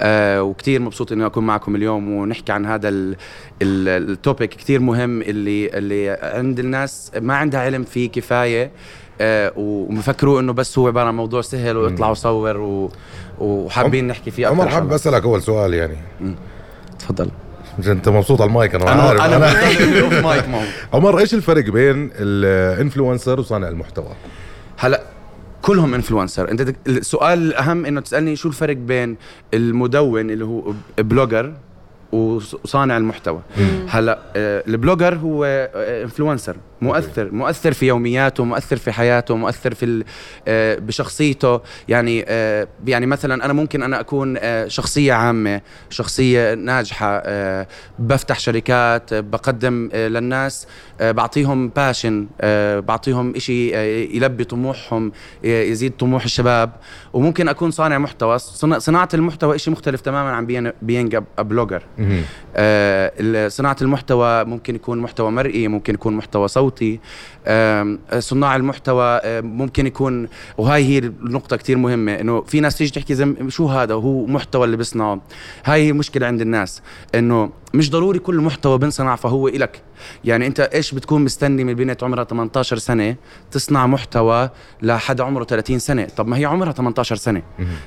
آه 0.00 0.42
وكتير 0.42 0.80
مبسوط 0.80 1.12
إني 1.12 1.26
أكون 1.26 1.46
معكم 1.46 1.76
اليوم 1.76 2.12
ونحكي 2.12 2.52
عن 2.52 2.66
هذا 2.66 2.88
ال- 2.88 3.16
ال- 3.62 4.10
ال 4.10 4.17
topic 4.17 4.50
كتير 4.50 4.80
مهم 4.80 5.22
اللي 5.22 5.78
اللي 5.78 6.10
عند 6.22 6.58
الناس 6.58 7.10
ما 7.20 7.34
عندها 7.34 7.60
علم 7.60 7.84
فيه 7.84 8.10
كفاية 8.10 8.70
آه 9.20 9.52
ومفكروا 9.56 10.40
إنه 10.40 10.52
بس 10.52 10.78
هو 10.78 10.86
عبارة 10.86 11.08
عن 11.08 11.14
موضوع 11.16 11.40
سهل 11.40 11.76
واطلع 11.76 12.10
وصور 12.10 12.56
و... 12.56 12.92
وحابين 13.38 14.06
نحكي 14.06 14.30
فيه 14.30 14.46
عمر 14.46 14.62
أكثر 14.64 14.74
حابب 14.74 14.92
أسألك 14.92 15.22
أول 15.24 15.42
سؤال 15.42 15.74
يعني. 15.74 15.96
تفضل. 16.98 17.30
أنت 17.86 18.08
مبسوط 18.08 18.40
على 18.40 18.48
المايك 18.48 18.74
أنا 18.74 18.92
أنا 18.92 19.02
عارف 19.02 19.20
أنا 19.20 19.36
أنا 19.36 20.20
مايك 20.20 20.44
عمر 20.92 21.18
إيش 21.18 21.34
الفرق 21.34 21.64
بين 21.64 22.10
ال 22.14 22.26
influencer 22.26 23.40
وصانع 23.40 23.68
المحتوى؟ 23.68 24.12
هلا 24.78 25.02
كلهم 25.62 25.94
influencer 25.94 26.50
انت 26.50 26.74
السؤال 26.86 27.38
الأهم 27.38 27.86
إنه 27.86 28.00
تسألني 28.00 28.36
شو 28.36 28.48
الفرق 28.48 28.76
بين 28.76 29.16
المدون 29.54 30.30
اللي 30.30 30.44
هو 30.44 30.72
blogger 30.98 31.52
وص- 32.12 32.54
وصانع 32.64 32.96
المحتوى. 32.96 33.40
هلا 33.88 34.18
آه، 34.36 34.64
ال 34.68 34.74
blogger 34.74 35.14
هو 35.14 35.44
influencer 35.74 36.56
مؤثر 36.82 37.32
مؤثر 37.32 37.72
في 37.72 37.86
يومياته 37.86 38.44
مؤثر 38.44 38.76
في 38.76 38.92
حياته 38.92 39.36
مؤثر 39.36 39.74
في 39.74 40.04
آه، 40.48 40.74
بشخصيته. 40.78 41.60
يعني 41.88 42.24
آه، 42.28 42.68
يعني 42.86 43.06
مثلا 43.06 43.44
أنا 43.44 43.52
ممكن 43.52 43.82
أنا 43.82 44.00
أكون 44.00 44.36
آه، 44.38 44.68
شخصية 44.68 45.12
عامة 45.12 45.60
شخصية 45.90 46.54
ناجحة 46.54 47.22
بفتح 47.98 48.38
شركات 48.38 49.14
بقدم 49.14 49.88
للناس 49.94 50.66
بعطيهم 51.00 51.68
passion 51.68 52.26
بعطيهم 52.86 53.36
إشي 53.36 53.70
يلبي 54.16 54.44
طموحهم 54.44 55.12
يزيد 55.44 55.92
طموح 55.98 56.24
الشباب. 56.24 56.70
وممكن 57.12 57.48
أكون 57.48 57.70
صانع 57.70 57.98
محتوى. 57.98 58.38
صنا- 58.38 58.78
صناعة 58.78 59.08
المحتوى 59.14 59.56
إشي 59.56 59.70
مختلف 59.70 60.00
تماما 60.00 60.30
عن 60.30 60.46
بين 60.46 60.72
being 60.82 61.16
blogger 61.38 61.82
صناعة 63.48 63.76
المحتوى 63.82 64.44
ممكن 64.44 64.74
يكون 64.74 64.98
محتوى 64.98 65.30
مرئي 65.30 65.68
ممكن 65.68 65.94
يكون 65.94 66.14
محتوى 66.16 66.48
صوتي. 66.48 66.69
آم، 67.46 67.98
صناع 68.18 68.56
المحتوى 68.56 69.20
ممكن 69.42 69.86
يكون 69.86 70.28
وهاي 70.58 70.84
هي 70.84 70.98
النقطة 70.98 71.56
كتير 71.56 71.78
مهمة 71.78 72.12
إنه 72.14 72.40
في 72.40 72.60
ناس 72.60 72.78
تيجي 72.78 72.90
تحكي 72.90 73.14
زي 73.14 73.34
شو 73.48 73.66
هذا؟ 73.66 73.94
وهو 73.94 74.26
محتوى 74.26 74.64
اللي 74.64 74.76
بيصنعه. 74.76 75.20
هاي 75.64 75.86
هي 75.86 75.92
مشكلة 75.92 76.26
عند 76.26 76.40
الناس 76.40 76.82
إنه 77.14 77.50
مش 77.74 77.90
ضروري 77.90 78.18
كل 78.18 78.36
محتوى 78.40 78.78
بنصنع 78.78 79.16
فهو 79.16 79.48
إلك. 79.48 79.82
يعني 80.24 80.46
أنت 80.46 80.60
إيش 80.60 80.94
بتكون 80.94 81.24
مستني 81.24 81.64
من 81.64 81.74
بنت 81.74 82.04
عمرها 82.04 82.24
18 82.24 82.78
سنة 82.78 83.16
تصنع 83.50 83.86
محتوى 83.86 84.50
لحد 84.82 85.20
عمره 85.20 85.44
30 85.44 85.78
سنة؟ 85.78 86.04
طب 86.16 86.26
ما 86.28 86.36
هي 86.36 86.44
عمرها 86.44 86.72
18 86.72 87.16
سنة. 87.16 87.42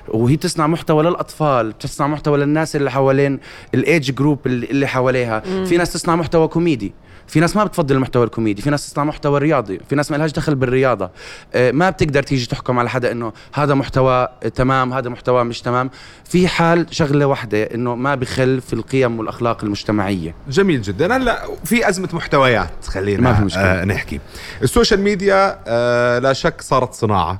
وهي 0.07 0.35
بتصنع 0.35 0.67
محتوى 0.67 1.03
للأطفال 1.03 1.69
بتصنع 1.69 2.07
محتوى 2.07 2.37
للناس 2.37 2.75
اللي 2.75 2.91
حوالين 2.91 3.39
ال 3.73 4.11
age 4.11 4.22
group 4.22 4.39
اللي 4.47 4.87
حواليها. 4.87 5.39
في 5.65 5.77
ناس 5.77 5.93
تصنع 5.93 6.15
محتوى 6.15 6.47
كوميدي. 6.47 6.93
في 7.27 7.39
ناس 7.39 7.55
ما 7.55 7.63
بتفضل 7.63 7.95
المحتوى 7.95 8.23
الكوميدي 8.23 8.61
في 8.61 8.69
ناس 8.69 8.91
تصنع 8.91 9.03
محتوى 9.03 9.39
رياضي 9.39 9.79
في 9.89 9.95
ناس 9.95 10.11
ما 10.11 10.17
لهاش 10.17 10.31
دخل 10.31 10.55
بالرياضة. 10.55 11.09
آه، 11.53 11.71
ما 11.71 11.89
بتقدر 11.89 12.23
تيجي 12.23 12.45
تحكم 12.45 12.79
على 12.79 12.89
حدا 12.89 13.11
إنه 13.11 13.33
هذا 13.53 13.73
محتوى 13.73 14.27
تمام 14.55 14.93
هذا 14.93 15.09
محتوى 15.09 15.43
مش 15.43 15.61
تمام. 15.61 15.89
في 16.25 16.47
حال 16.47 16.85
شغلة 16.91 17.25
واحدة 17.25 17.63
إنه 17.63 17.95
ما 17.95 18.15
بخل 18.15 18.61
في 18.61 18.73
القيم 18.73 19.19
والأخلاق 19.19 19.63
المجتمعية. 19.63 20.35
جميل 20.49 20.81
جدا. 20.81 21.17
هلا 21.17 21.47
في 21.65 21.89
أزمة 21.89 22.09
محتويات 22.13 22.85
خلينا 22.85 23.21
ما 23.21 23.33
في 23.33 23.41
مشكلة. 23.41 23.63
آه 23.63 23.85
نحكي. 23.85 24.19
السوشيال 24.61 25.01
ميديا 25.01 25.59
آه 25.67 26.19
لا 26.19 26.33
شك 26.33 26.61
صارت 26.61 26.93
صناعة 26.93 27.39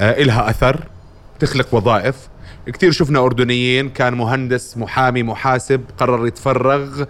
آه 0.00 0.22
إلها 0.22 0.50
أثر 0.50 0.84
تخلق 1.38 1.74
وظائف. 1.74 2.16
كثير 2.66 2.92
شفنا 2.92 3.18
أردنيين 3.18 3.88
كان 3.88 4.14
مهندس 4.14 4.76
محامي 4.76 5.22
محاسب 5.22 5.84
قرر 5.98 6.26
يتفرغ 6.26 7.04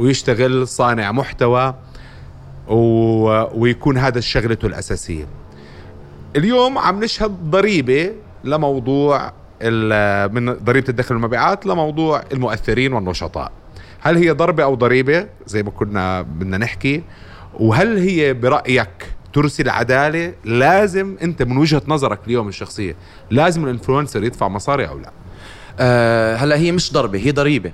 ويشتغل 0.00 0.68
صانع 0.68 1.12
محتوى. 1.12 1.74
ويكون 3.54 3.98
هذا 3.98 4.20
شغلته 4.20 4.66
الأساسية. 4.66 5.24
اليوم 6.36 6.78
عم 6.78 7.04
نشهد 7.04 7.30
ضريبة 7.50 8.12
لموضوع 8.44 9.32
ال- 9.62 10.34
من 10.34 10.52
ضريبة 10.52 10.88
الدخل 10.88 11.14
والمبيعات 11.14 11.66
لموضوع 11.66 12.22
المؤثرين 12.32 12.92
والنشطاء. 12.92 13.52
هل 14.00 14.16
هي 14.16 14.30
ضربة 14.30 14.62
أو 14.62 14.74
ضريبة؟ 14.74 15.26
زي 15.46 15.62
ما 15.62 15.70
كنا 15.70 16.22
بدنا 16.22 16.58
نحكي. 16.58 17.02
وهل 17.60 17.98
هي 17.98 18.34
برأيك 18.34 18.88
ترسل 19.32 19.68
عدالة؟ 19.68 20.32
لازم 20.44 21.16
أنت 21.22 21.42
من 21.42 21.56
وجهة 21.56 21.82
نظرك 21.88 22.18
اليوم 22.26 22.48
الشخصية 22.48 22.96
لازم 23.30 23.64
الإنفلونسر 23.64 24.24
يدفع 24.24 24.48
مصاري 24.48 24.88
أو 24.88 24.98
لا؟ 24.98 25.10
آه 25.80 26.36
هلا 26.36 26.56
هي 26.56 26.72
مش 26.72 26.92
ضربة 26.92 27.18
هي 27.18 27.30
ضريبة. 27.30 27.72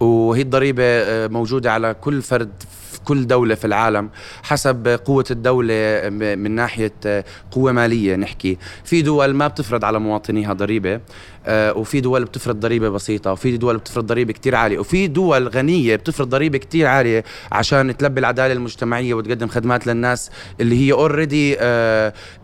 وهي 0.00 0.42
الضريبة 0.42 0.82
آه، 0.84 1.26
موجودة 1.26 1.72
على 1.72 1.94
كل 2.00 2.22
فرد 2.22 2.50
في 2.92 3.00
كل 3.04 3.26
دولة 3.26 3.54
في 3.54 3.64
العالم 3.66 4.10
حسب 4.42 5.00
قوة 5.04 5.24
الدولة 5.30 6.00
من 6.10 6.50
ناحية 6.50 6.92
آه، 7.06 7.24
قوة 7.50 7.72
مالية 7.72 8.16
نحكي. 8.16 8.58
في 8.84 9.02
دول 9.02 9.34
ما 9.34 9.48
بتفرض 9.48 9.84
على 9.84 9.98
مواطنيها 9.98 10.52
ضريبة. 10.52 11.00
وفي 11.48 12.00
دول 12.00 12.24
بتفرض 12.24 12.60
ضريبة 12.60 12.88
بسيطة 12.88 13.32
وفي 13.32 13.56
دول 13.56 13.76
بتفرض 13.76 14.06
ضريبة 14.06 14.32
كتير 14.32 14.54
عالية 14.54 14.78
وفي 14.78 15.06
دول 15.06 15.48
غنية 15.48 15.96
بتفرض 15.96 16.28
ضريبة 16.28 16.58
كتير 16.58 16.86
عالية 16.86 17.24
عشان 17.52 17.96
تلبي 17.96 18.20
العدالة 18.20 18.52
المجتمعية 18.52 19.14
وتقدم 19.14 19.48
خدمات 19.48 19.86
للناس 19.86 20.30
اللي 20.60 20.86
هي 20.86 20.92
already 20.92 21.52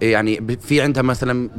يعني 0.03 0.41
ب- 0.41 0.61
في 0.61 0.81
عندها 0.81 1.03
مثلا 1.03 1.51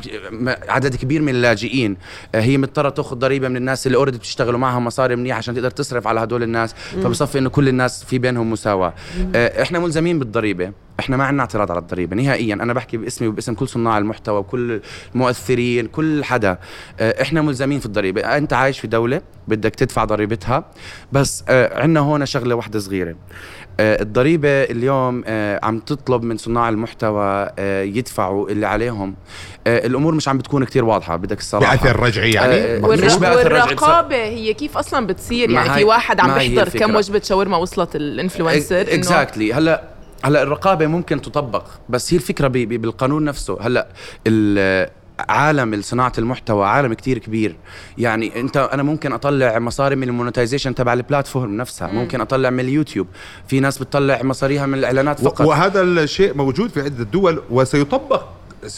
عدد 0.69 0.95
كبير 0.95 1.21
من 1.21 1.29
اللاجئين 1.29 1.97
آه، 2.35 2.41
هي 2.41 2.57
مضطرة 2.57 2.89
تأخذ 2.89 3.15
ضريبة 3.15 3.47
من 3.47 3.57
الناس 3.57 3.87
اللي 3.87 3.97
already 3.97 4.17
بتشتغل 4.17 4.55
ومعها 4.55 4.79
مصاري 4.79 5.15
منيح 5.15 5.37
عشان 5.37 5.55
تقدر 5.55 5.69
تصرف 5.71 6.07
على 6.07 6.19
هدول 6.19 6.43
الناس 6.43 6.73
فبصفي 7.03 7.37
إنه 7.39 7.49
كل 7.49 7.67
الناس 7.67 8.03
في 8.03 8.17
بينهم 8.19 8.51
مساواة. 8.51 8.93
آه، 9.35 9.61
إحنا 9.61 9.79
ملزمين 9.79 10.19
بالضريبة. 10.19 10.71
إحنا 10.99 11.17
ما 11.17 11.23
عندنا 11.23 11.41
اعتراض 11.41 11.71
على 11.71 11.79
الضريبة. 11.79 12.15
نهائيا 12.15 12.53
أنا 12.53 12.73
بحكي 12.73 12.97
باسمي 12.97 13.27
وباسم 13.27 13.53
كل 13.53 13.67
صناع 13.67 13.97
المحتوى 13.97 14.39
وكل 14.39 14.81
المؤثرين 15.15 15.87
كل 15.87 16.23
حدا. 16.23 16.57
آه، 16.99 17.21
إحنا 17.21 17.41
ملزمين 17.41 17.79
في 17.79 17.85
الضريبة. 17.85 18.21
أنت 18.21 18.53
عايش 18.53 18.79
في 18.79 18.87
دولة 18.87 19.21
بدك 19.47 19.75
تدفع 19.75 20.03
ضريبتها 20.03 20.65
بس 21.11 21.43
آه، 21.49 21.81
عندنا 21.81 21.99
هون 21.99 22.25
شغلة 22.25 22.55
واحدة 22.55 22.79
صغيرة. 22.79 23.15
آه، 23.79 24.01
الضريبة 24.01 24.63
اليوم 24.63 25.23
عم 25.63 25.79
تطلب 25.79 26.23
من 26.23 26.37
صناع 26.37 26.69
المحتوى 26.69 27.49
يدفعوا 27.97 28.49
اللي 28.49 28.65
عليهم. 28.67 29.15
الأمور 29.67 30.15
مش 30.15 30.27
عم 30.27 30.37
بتكون 30.37 30.63
كتير 30.63 30.85
واضحة 30.85 31.15
بدك 31.15 31.39
الصراحة. 31.39 31.75
بأثر 31.75 31.99
رجعي 31.99 32.31
يعني؟ 32.31 32.53
آه،. 32.55 32.79
مش 32.79 32.99
بأثر. 32.99 33.37
والرقابة 33.37 34.15
هي 34.15 34.53
كيف 34.53 34.77
أصلا 34.77 35.07
بتصير؟ 35.07 35.49
يعني 35.49 35.69
هي- 35.69 35.75
في 35.75 35.83
واحد 35.83 36.19
عم 36.19 36.33
بيحضر. 36.39 36.69
كم 36.69 36.95
وجبة 36.95 37.21
شاورما 37.23 37.57
وصلت 37.57 37.95
ال 37.95 38.03
influencer 38.03 38.81
exactly 38.81 39.53
هلأ 39.53 39.92
هلا 40.23 40.43
الرقابة 40.43 40.87
ممكن 40.87 41.21
تطبق 41.21 41.63
بس 41.89 42.13
هي 42.13 42.17
الفكرة 42.17 42.47
بي 42.47 42.65
بي 42.65 42.77
بالقانون 42.77 43.23
نفسه. 43.25 43.57
هلا 43.61 43.87
ال- 44.27 44.89
عالم 45.29 45.81
صناعة 45.81 46.13
المحتوى 46.17 46.65
عالم 46.65 46.93
كتير 46.93 47.17
كبير. 47.17 47.55
يعني 47.97 48.39
انت 48.39 48.57
أنا 48.57 48.83
ممكن 48.83 49.13
أطلع 49.13 49.59
مصاري 49.59 49.95
من 49.95 50.03
ال 50.09 50.14
monetization 50.14 50.75
تبع 50.75 50.93
ال 50.93 51.00
platform 51.00 51.57
نفسها 51.57 51.87
ممكن 51.87 52.21
أطلع 52.21 52.49
من 52.49 52.59
اليوتيوب. 52.59 53.07
في 53.47 53.59
ناس 53.59 53.77
بتطلع 53.77 54.23
مصاريها 54.23 54.65
من 54.65 54.77
الإعلانات 54.77 55.21
فقط. 55.21 55.41
وهذا 55.41 55.81
الشيء 55.81 56.37
موجود 56.37 56.69
في 56.69 56.81
عدة 56.81 57.03
دول 57.03 57.41
وسيطبق 57.49 58.25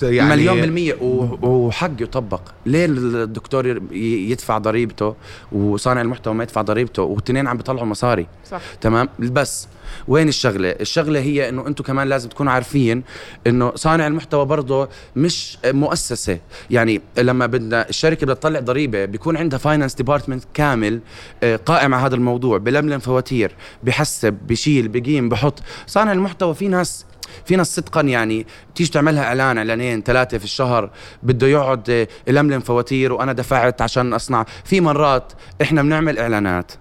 يعني 0.02 0.30
مليون 0.30 0.62
بالمية 0.62 0.98
وحق 1.42 1.92
يطبق. 2.00 2.42
ليه 2.66 2.86
الدكتور 2.86 3.82
يدفع 3.92 4.58
ضريبته 4.58 5.16
وصانع 5.52 6.02
المحتوى 6.02 6.34
ما 6.34 6.44
يدفع 6.44 6.62
ضريبته 6.62 7.04
والاثنين 7.04 7.48
عم 7.48 7.58
بيطلعوا 7.58 7.86
مصاري؟ 7.86 8.28
صح. 8.52 8.62
تمام؟ 8.82 9.10
بس 9.20 9.68
وين 10.08 10.28
الشغلة؟ 10.28 10.70
الشغلة 10.70 11.20
هي 11.20 11.50
إنه 11.50 11.68
أنتم 11.68 11.84
كمان 11.84 12.08
لازم 12.08 12.30
تكونوا 12.30 12.52
عارفين 12.52 13.04
إنه 13.48 13.72
صانع 13.76 14.08
المحتوى 14.08 14.46
برضه 14.46 14.90
مش 15.16 15.58
مؤسسة. 15.66 16.40
يعني 16.70 17.02
لما 17.18 17.46
بدنا 17.46 17.90
الشركة 17.90 18.24
بدها 18.26 18.36
تطلع 18.36 18.60
ضريبة 18.60 19.06
بيكون 19.06 19.38
عندها 19.38 19.60
finance 19.60 19.94
department 19.94 20.44
كامل 20.54 21.00
آه، 21.44 21.56
قائم 21.56 21.94
على 21.94 22.06
هذا 22.06 22.16
الموضوع 22.16 22.58
بلملم 22.58 23.00
فواتير 23.00 23.56
بحسب 23.84 24.34
بشيل 24.34 24.88
بقيم 24.88 25.30
بحط. 25.30 25.60
صانع 25.88 26.12
المحتوى 26.12 26.54
في 26.56 26.68
ناس 26.68 27.06
في 27.46 27.56
ناس 27.56 27.76
صدقا 27.76 28.02
يعني 28.02 28.46
تيجي 28.76 28.92
تعملها 28.92 29.24
إعلان 29.24 29.58
إعلانين 29.58 30.02
ثلاثة 30.02 30.38
في 30.38 30.44
الشهر 30.44 30.90
بده 31.24 31.48
يقعد 31.48 31.90
آه، 31.90 32.08
يلملم 32.28 32.60
فواتير 32.60 33.14
وأنا 33.14 33.34
دفعت 33.34 33.82
عشان 33.82 34.14
أصنع. 34.14 34.46
في 34.66 34.82
مرات 34.82 35.34
إحنا 35.62 35.82
بنعمل 35.82 36.20
إعلانات 36.20 36.72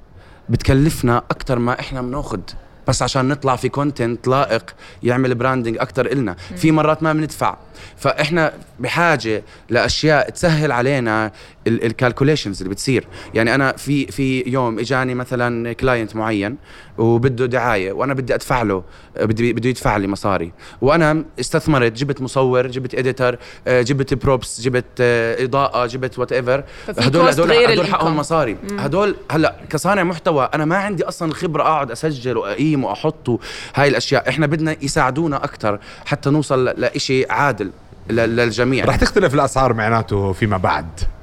بتكلفنا 0.49 1.19
أكثر 1.19 1.59
ما 1.59 1.81
إحنا 1.81 2.03
بناخذ 2.03 2.41
بس 2.89 3.03
عشان 3.03 3.29
نطلع 3.29 3.57
في 3.57 3.69
content 3.69 4.29
لائق 4.29 4.75
يعمل 5.03 5.35
branding 5.35 5.79
أكثر 5.79 6.07
إلنا. 6.13 6.37
في 6.57 6.73
مرات 6.73 7.03
ما 7.03 7.13
بندفع. 7.13 7.57
فإحنا 7.97 8.53
بحاجة 8.81 9.43
لأشياء 9.71 10.31
تسهل 10.31 10.73
علينا 10.73 11.33
ال 11.67 11.74
calculations 11.74 12.63
اللي 12.63 12.75
بتصير. 12.75 13.07
يعني 13.35 13.55
أنا 13.55 13.73
في 13.73 14.07
في 14.07 14.45
يوم 14.47 14.79
إجاني 14.79 15.15
مثلا 15.15 15.73
client 15.73 16.17
معين 16.17 16.57
وبده 16.99 17.47
دعاية 17.47 17.93
وأنا 17.93 18.15
بدي 18.15 18.35
ادفع 18.35 18.63
له 18.63 18.83
بدي 19.21 19.53
بده 19.53 19.69
يدفع 19.69 19.97
لي 19.97 20.07
مصاري. 20.07 20.53
وأنا 20.81 21.25
استثمرت 21.41 21.93
جبت 21.93 22.21
مصور 22.21 22.67
جبت 22.67 22.95
editor 22.95 23.39
جبت 23.69 24.15
props 24.15 24.61
جبت 24.61 24.85
آه، 25.01 25.45
إضاءة 25.45 25.87
جبت 25.87 26.19
whatever 26.19 26.65
هدول 26.99 27.29
هدول 27.29 27.53
هدول 27.53 27.87
حقهم. 27.87 28.17
مصاري. 28.17 28.57
هدول 28.79 29.17
هلأ 29.31 29.55
كصانع 29.71 30.03
محتوى 30.03 30.49
أنا 30.55 30.65
ما 30.65 30.77
عندي 30.77 31.05
أصلا 31.05 31.29
الخبره 31.31 31.63
أقعد 31.63 31.91
أسجل 31.91 32.37
وأقيم 32.37 32.85
واحط 32.85 33.41
هاي 33.75 33.89
الأشياء 33.89 34.29
إحنا 34.29 34.47
بدنا 34.47 34.77
يساعدونا 34.83 35.45
أكثر 35.45 35.79
حتى 36.07 36.31
نوصل 36.31 36.65
ل- 36.69 36.81
لإشي 36.81 37.27
عادل 37.31 37.71
ل- 38.11 38.15
للجميع. 38.37 38.85
رح 38.85 38.97
تختلف 38.97 39.35
الأسعار 39.35 39.73
معناته 39.75 40.33
فيما 40.33 40.57
بعد. 40.57 40.87
آه، 41.01 41.05
آه، 41.05 41.14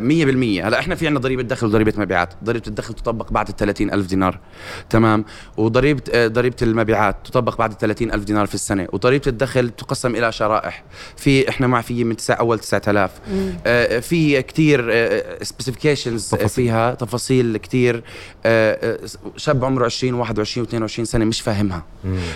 مية 0.00 0.24
بالمية. 0.24 0.68
هلا 0.68 0.78
إحنا 0.78 0.94
في 0.94 1.06
عنا 1.06 1.20
ضريبة 1.20 1.42
دخل 1.42 1.66
وضريبة 1.66 1.92
مبيعات. 1.96 2.34
ضريبة 2.44 2.64
الدخل 2.66 2.94
تطبق 2.94 3.32
بعد 3.32 3.48
الثلاثين 3.48 3.92
ألف 3.92 4.06
دينار. 4.06 4.38
تمام؟ 4.90 5.24
وضريبة 5.56 6.02
آه، 6.12 6.26
ضريبة 6.26 6.56
المبيعات 6.62 7.16
تطبق 7.24 7.58
بعد 7.58 7.70
الثلاثين 7.70 8.12
ألف 8.12 8.24
دينار 8.24 8.46
في 8.46 8.54
السنة. 8.54 8.88
وضريبة 8.92 9.24
الدخل 9.26 9.70
تقسم 9.70 10.16
إلى 10.16 10.32
شرائح. 10.32 10.84
في 11.16 11.48
إحنا 11.48 11.66
معفيين 11.66 12.06
من 12.06 12.16
تسع 12.16 12.38
أول 12.40 12.58
9000 12.58 13.10
آه، 13.66 13.98
في 14.00 14.42
كتير 14.42 14.80
سبيسيفيكيشنز. 15.42 16.34
فيها 16.34 16.94
تفاصيل 16.94 17.56
كتير. 17.56 18.02
آه، 18.46 18.94
آه، 18.94 18.98
شاب 19.36 19.64
عمره 19.64 19.84
20 19.84 20.14
21 20.14 20.66
و22 20.66 21.02
سنة 21.02 21.24
مش 21.24 21.40
فاهمها. 21.40 21.84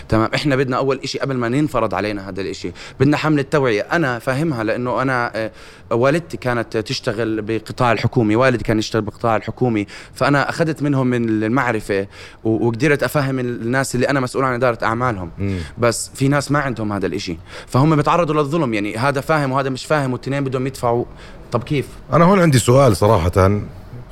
تمام؟ 0.09 0.31
إحنا 0.35 0.57
بدنا 0.57 0.77
أول 0.77 1.01
إشي 1.05 1.19
قبل 1.19 1.35
ما 1.37 1.49
ننفرض 1.49 1.95
علينا 1.95 2.29
هذا 2.29 2.41
الإشي 2.41 2.73
بدنا 3.01 3.17
حملة 3.17 3.43
توعية. 3.43 3.83
أنا 3.83 4.19
فاهمها 4.19 4.65
لأنه 4.65 5.03
أنا 5.03 5.33
آه، 5.37 5.51
والدتي 5.91 6.37
كانت 6.37 6.74
تشتغل 6.81 7.43
بقطاع 7.43 7.93
الحكومي 7.93 8.37
والدي 8.37 8.65
كان 8.65 8.79
يشتغل 8.79 9.03
بالقطاع 9.03 9.37
الحكومي 9.37 9.87
فأنا 10.15 10.49
أخذت 10.51 10.83
منهم 10.83 11.07
من 11.07 11.29
المعرفة 11.43 12.07
و- 12.45 12.67
وقدرت 12.67 13.03
أفهم 13.03 13.39
الناس 13.39 13.95
اللي 13.95 14.09
أنا 14.09 14.21
مسؤول 14.21 14.45
عن 14.45 14.55
إدارة 14.55 14.79
أعمالهم. 14.83 15.31
بس 15.79 16.11
في 16.15 16.29
ناس 16.29 16.51
ما 16.51 16.59
عندهم 16.59 16.93
هذا 16.93 17.07
الإشي. 17.07 17.37
فهم 17.67 17.97
بيتعرضوا 17.97 18.35
للظلم 18.35 18.75
يعني 18.75 18.97
هذا 18.97 19.21
فاهم 19.21 19.53
وهذا 19.53 19.71
مش 19.71 19.87
فاهم 19.87 20.13
والتنين 20.13 20.45
بدهم 20.45 20.67
يدفعوا. 20.67 21.05
طب 21.53 21.63
كيف؟ 21.63 21.87
أنا 22.13 22.25
هون 22.25 22.41
عندي 22.41 22.59
سؤال 22.59 22.97
صراحة 22.97 23.61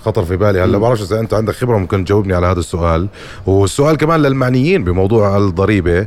خطر 0.04 0.24
في 0.24 0.36
بالي. 0.36 0.60
هلا 0.60 0.78
بعرفش 0.78 1.02
إذا 1.02 1.20
أنت 1.20 1.34
عندك 1.34 1.54
خبرة 1.54 1.78
ممكن 1.78 2.04
تجاوبني 2.04 2.34
على 2.34 2.46
هذا 2.46 2.60
السؤال. 2.60 3.08
والسؤال 3.46 3.96
كمان 3.96 4.22
للمعنيين 4.22 4.84
بموضوع 4.84 5.36
الضريبة. 5.38 6.06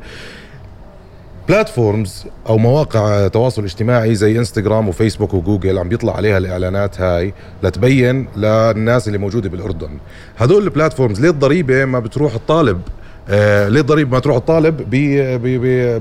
platforms 1.48 2.26
أو 2.50 2.58
مواقع 2.58 3.28
تواصل 3.28 3.64
اجتماعي 3.64 4.16
زي 4.16 4.40
انستغرام 4.40 4.88
وفيسبوك 4.90 5.34
وجوجل 5.34 5.78
عم 5.78 5.90
بيطلع 5.90 6.16
عليها 6.16 6.38
الإعلانات 6.38 7.02
هاي 7.02 7.34
لتبين 7.64 8.28
للناس 8.38 9.08
اللي 9.08 9.18
موجودة 9.18 9.50
بالأردن. 9.50 9.98
هدول 10.38 10.64
ال 10.64 10.70
platforms 10.70 11.22
ليه 11.22 11.30
الضريبة 11.30 11.86
ما 11.86 12.00
بتروح 12.00 12.34
الطالب؟ 12.34 12.82
آه 13.30 13.68
ليه 13.70 13.82
الضريبة 13.82 14.12
ما 14.12 14.20
تروح 14.20 14.36
الطالب؟ 14.36 14.90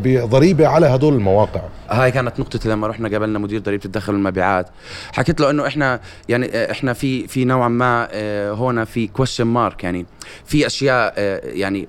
بضريبه 0.02 0.68
على 0.68 0.86
هدول 0.86 1.14
المواقع. 1.14 1.60
هاي 1.90 2.10
كانت 2.10 2.40
نقطة 2.40 2.70
لما 2.70 2.86
رحنا 2.86 3.08
قابلنا 3.08 3.38
مدير 3.38 3.60
ضريبة 3.60 3.84
الدخل 3.84 4.12
والمبيعات. 4.12 4.66
حكيت 5.12 5.40
له 5.40 5.50
إنه 5.50 5.66
إحنا 5.66 6.00
يعني 6.28 6.46
آه، 6.54 6.70
إحنا 6.70 6.92
في 6.92 7.28
في 7.28 7.44
نوعا 7.44 7.68
ما 7.68 8.08
آه، 8.12 8.50
هون 8.52 8.84
في 8.84 9.06
question 9.06 9.44
mark 9.44 9.84
يعني. 9.84 10.06
في 10.44 10.66
أشياء 10.66 11.14
آه، 11.16 11.40
يعني 11.44 11.88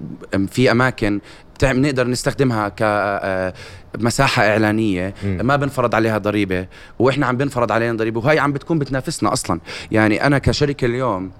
في 0.51 0.71
أماكن 0.71 1.19
بنقدر 1.63 2.07
نستخدمها 2.07 2.69
ك 2.69 2.81
آه، 2.81 3.53
مساحة 3.99 4.47
إعلانية. 4.47 5.13
ما 5.23 5.55
بنفرض 5.55 5.95
عليها 5.95 6.17
ضريبة 6.17 6.67
وإحنا 6.99 7.25
عم 7.25 7.37
بنفرض 7.37 7.71
علينا 7.71 7.97
ضريبة 7.97 8.19
وهي 8.19 8.39
عم 8.39 8.53
بتكون 8.53 8.79
بتنافسنا 8.79 9.33
أصلا. 9.33 9.59
يعني 9.91 10.25
أنا 10.27 10.37
كشركة 10.37 10.85
اليوم 10.85 11.31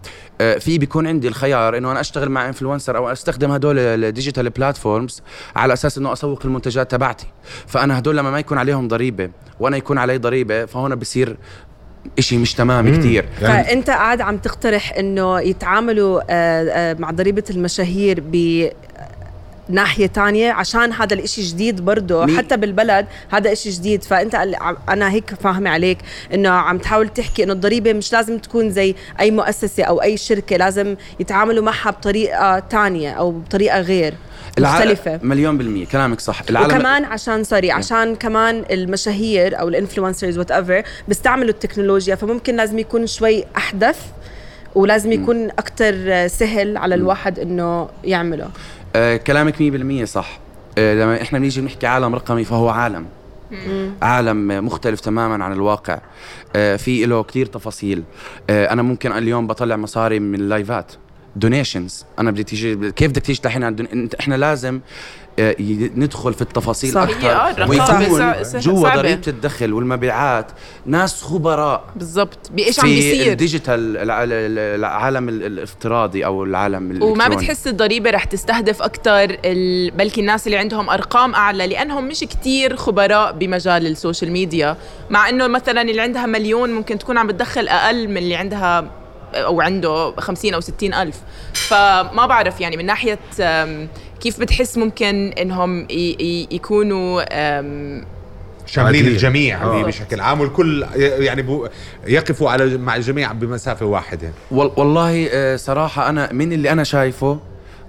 آه، 0.42 0.58
في 0.58 0.78
بيكون 0.78 1.08
عندي 1.08 1.28
الخيار 1.28 1.78
إنه 1.78 1.92
أنا 1.92 2.00
أشتغل 2.00 2.30
مع 2.30 2.48
influencer 2.48 2.98
أو 2.98 3.12
أستخدم 3.12 3.52
هدول 3.52 3.80
ال 3.80 3.88
digital 3.88 4.50
platforms 4.50 5.22
على 5.56 5.74
أساس 5.74 5.98
إنه 5.98 6.14
أسوق 6.14 6.42
المنتجات 6.46 6.92
تبعتي. 6.92 7.28
فأنا 7.68 8.00
هدول 8.00 8.18
لما 8.18 8.32
ما 8.32 8.40
يكون 8.40 8.58
عليهم 8.58 8.88
ضريبة 8.88 9.30
وأنا 9.60 9.78
يكون 9.78 9.98
علي 9.98 10.18
ضريبة 10.18 10.66
فهون 10.66 10.96
بصير 10.96 11.38
إشي 12.20 12.38
مش 12.38 12.54
تمام 12.54 12.98
كتير. 13.00 13.26
يعني 13.42 13.64
فأنت 13.64 13.90
قاعد 13.90 14.22
عم 14.22 14.38
تقترح 14.38 14.94
إنه 14.94 15.40
يتعاملوا 15.40 16.22
آه، 16.30 16.94
مع 17.00 17.12
ضريبة 17.12 17.44
المشاهير 17.50 18.24
ب 18.32 18.68
ناحية 19.70 20.08
تانية 20.08 20.52
عشان 20.52 20.94
هذا 20.94 21.14
الإشي 21.14 21.42
جديد 21.42 21.82
برضه 21.86 22.38
حتى 22.38 22.58
بالبلد 22.58 23.06
هذا 23.30 23.52
إشي 23.52 23.70
جديد. 23.70 24.04
عم- 24.12 24.78
أنا 24.90 25.12
هيك 25.12 25.34
فاهمة 25.34 25.70
عليك 25.70 25.98
إنه 26.34 26.50
عم 26.50 26.78
تحاول 26.78 27.10
تحكي 27.10 27.44
إنه 27.44 27.54
الضريبة 27.54 27.94
مش 27.94 28.14
لازم 28.14 28.38
تكون 28.38 28.70
زي 28.70 28.96
أي 29.20 29.32
مؤسسة 29.32 29.84
أو 29.84 30.02
أي 30.02 30.18
شركة 30.18 30.58
لازم 30.58 30.96
يتعاملوا 31.20 31.64
معها 31.64 31.92
بطريقة 31.92 32.60
تانية 32.60 33.12
أو 33.12 33.32
بطريقة 33.32 33.80
غير 33.82 34.14
مختلفة. 34.60 35.20
مليون 35.24 35.58
بالمية 35.58 35.86
كلامك 35.86 36.20
صح. 36.20 36.42
العالم 36.50 36.76
وكمان 36.76 37.06
عشان 37.06 37.44
sorry 37.44 37.72
عشان 37.72 38.16
كمان 38.16 38.64
المشاهير 38.72 39.60
أو 39.60 39.68
ال 39.68 40.38
influencers 40.38 40.52
whatever 40.52 40.84
بيستعملوا 41.08 41.50
التكنولوجيا 41.50 42.16
فممكن 42.16 42.56
لازم 42.56 42.80
يكون 42.80 43.08
شوي 43.08 43.44
أحدث 43.58 43.98
ولازم 44.76 45.12
يكون 45.12 45.50
أكثر 45.50 46.28
سهل 46.28 46.78
على 46.78 46.96
الواحد 46.96 47.40
إنه 47.40 47.90
يعمله. 48.04 48.50
آه 48.96 49.18
كلامك 49.18 49.56
100% 50.04 50.04
صح. 50.04 50.40
آه 50.78 50.94
لما 50.94 51.22
إحنا 51.22 51.40
بنيجي 51.40 51.62
بنحكي 51.62 51.88
عالم 51.88 52.16
رقمي 52.16 52.44
فهو 52.44 52.70
عالم. 52.70 53.06
عالم 54.02 54.66
مختلف 54.66 55.00
تماما 55.00 55.44
عن 55.44 55.52
الواقع. 55.52 56.00
آه 56.56 56.76
في 56.76 57.06
له 57.06 57.24
كتير 57.24 57.46
تفاصيل. 57.46 58.04
آه 58.50 58.74
أنا 58.74 58.82
ممكن 58.82 59.12
اليوم 59.12 59.48
بطلع 59.48 59.76
مصاري 59.76 60.20
من 60.20 60.36
اللايفات 60.36 60.92
donations 61.36 62.06
أنا 62.20 62.32
بدي 62.32 62.44
تيجي 62.44 62.92
كيف 62.92 63.12
بدك 63.12 63.22
تيجي 63.22 63.42
تلحقيني 63.42 63.64
عن 63.64 63.76
دون... 63.76 64.10
إحنا 64.20 64.36
لازم 64.36 64.80
آه، 65.40 65.56
ندخل 65.96 66.34
في 66.34 66.42
التفاصيل. 66.42 66.98
أكثر 66.98 67.32
آه، 67.64 67.70
ويكون 67.70 68.34
جوا. 68.60 68.96
ضريبة 68.96 69.22
الدخل 69.28 69.74
والمبيعات 69.74 70.52
ناس 70.86 71.24
خبراء. 71.24 71.84
بالضبط. 71.96 72.38
بإيش 72.52 72.80
عم 72.80 72.86
في 72.86 72.96
بيصير؟ 72.96 73.32
ال 73.32 73.40
digital 73.40 73.98
الع- 73.98 74.24
العالم 74.76 75.30
ال- 75.30 75.44
الافتراضي 75.44 76.26
أو 76.26 76.44
العالم 76.44 76.84
وما 76.86 76.92
الإلكتروني. 77.26 77.36
بتحس 77.36 77.68
الضريبة 77.68 78.10
رح 78.10 78.24
تستهدف 78.24 78.82
أكثر 78.82 79.38
بلكي 79.98 80.22
الناس 80.22 80.48
اللي 80.48 80.58
عندهم 80.58 80.90
أرقام 80.90 81.36
أعلى؟ 81.36 81.68
لأنهم 81.68 82.08
مش 82.08 82.20
كتير 82.20 82.76
خبراء 82.76 83.32
بمجال 83.32 83.88
ال 83.88 83.94
social 83.94 84.32
media. 84.32 84.78
مع 85.10 85.30
إنه 85.30 85.48
مثلا 85.48 85.82
اللي 85.82 86.02
عندها 86.02 86.26
مليون 86.26 86.70
ممكن 86.74 86.98
تكون 86.98 87.18
عم 87.18 87.28
بتدخل 87.28 87.68
أقل 87.68 88.08
من 88.08 88.18
اللي 88.18 88.36
عندها 88.36 88.92
أو 89.36 89.62
عنده 89.62 90.12
50 90.20 90.54
أو 90.54 90.60
60 90.62 90.94
ألف 90.94 91.22
فما 91.54 92.26
بعرف 92.26 92.62
يعني 92.62 92.78
من 92.78 92.86
ناحية 92.86 93.20
كيف 94.20 94.40
بتحس 94.40 94.78
ممكن 94.78 95.34
إنهم 95.40 95.88
يكونوا 96.52 97.22
شاملين. 98.66 99.08
الجميع 99.08 99.64
آه. 99.64 99.84
بشكل 99.84 100.20
عام 100.20 100.42
والكل 100.42 100.86
يعني 100.98 101.60
يقفوا 102.08 102.50
على 102.50 102.78
مع 102.78 102.96
الجميع 102.96 103.32
بمسافة 103.32 103.86
واحدة 103.86 104.32
وال- 104.52 104.72
والله 104.78 105.28
آه، 105.32 105.56
صراحة 105.56 106.10
أنا 106.10 106.34
من 106.34 106.54
اللي 106.54 106.72
أنا 106.72 106.84
شايفه 106.84 107.40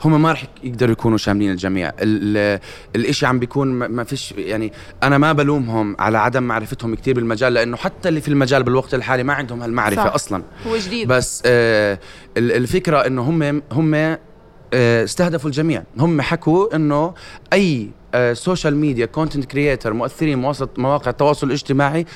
هم 0.07 0.23
ما 0.23 0.33
رح 0.33 0.45
يقدروا 0.65 0.93
يكونوا 0.93 1.19
شاملين 1.19 1.51
الجميع. 1.51 1.89
ال- 1.89 1.97
ال- 2.37 2.61
الإشي 2.97 3.27
عم 3.27 3.39
بيكون 3.39 3.69
ما 3.69 4.05
فيش 4.05 4.33
يعني 4.37 4.73
أنا 5.03 5.19
ما 5.19 5.33
بلومهم 5.33 5.97
على 5.99 6.19
عدم 6.19 6.43
معرفتهم 6.43 6.95
كتير 6.95 7.15
بالمجال 7.15 7.55
لأنه 7.55 7.77
حتى 7.77 8.09
اللي 8.09 8.21
في 8.21 8.29
المجال 8.29 8.63
بالوقت 8.63 8.95
الحالي 8.95 9.23
ما 9.23 9.33
عندهم 9.33 9.63
هالمعرفة 9.63 10.05
صح. 10.05 10.15
أصلا. 10.15 10.43
هو 10.67 10.77
جديد. 10.77 11.09
بس 11.09 11.43
آه 11.47 11.99
ال- 12.37 12.53
الفكرة 12.53 13.07
إنه 13.07 13.23
هم 13.23 13.63
هم 13.73 13.95
آه 13.95 15.05
استهدفوا 15.05 15.51
الجميع. 15.51 15.83
هم 15.99 16.21
حكوا 16.21 16.77
إنه 16.77 17.15
أي 17.53 17.91
social 18.33 18.77
media 18.77 19.07
content 19.07 19.45
creator 19.45 19.93
مؤثرين 19.93 20.53
مواقع 20.79 21.11
التواصل 21.11 21.47
الاجتماعي 21.47 22.07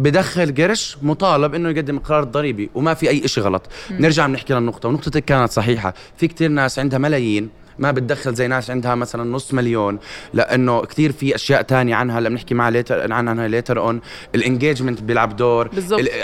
بدخل 0.00 0.54
قرش 0.54 0.96
مطالب 1.02 1.54
إنه 1.54 1.68
يقدم 1.68 1.98
إقرار 1.98 2.24
ضريبي 2.24 2.70
وما 2.74 2.94
في 2.94 3.08
أي 3.08 3.28
شيء 3.28 3.44
غلط. 3.44 3.62
نرجع 3.90 4.26
بنحكي 4.26 4.54
للنقطة 4.54 4.88
ونقطتك 4.88 5.24
كانت 5.24 5.50
صحيحة. 5.52 5.94
في 6.16 6.28
كتير 6.28 6.48
ناس 6.48 6.78
عندها 6.78 6.98
ملايين 6.98 7.48
ما 7.80 7.90
بتدخل 7.90 8.34
زي 8.34 8.48
ناس 8.48 8.70
عندها 8.70 8.94
مثلا 8.94 9.30
نص 9.32 9.54
مليون 9.54 9.98
لأنه 10.34 10.80
كثير 10.84 11.12
في 11.12 11.34
أشياء 11.34 11.62
تانية 11.62 11.94
عنها 11.94 12.18
اللي 12.18 12.30
بنحكي 12.30 12.54
معها 12.54 12.70
ليتر 12.70 13.12
عنها 13.12 13.48
ليتر 13.48 13.78
اون 13.78 14.00
الانجيجمنت 14.34 15.02
بيلعب 15.02 15.36
دور. 15.36 15.68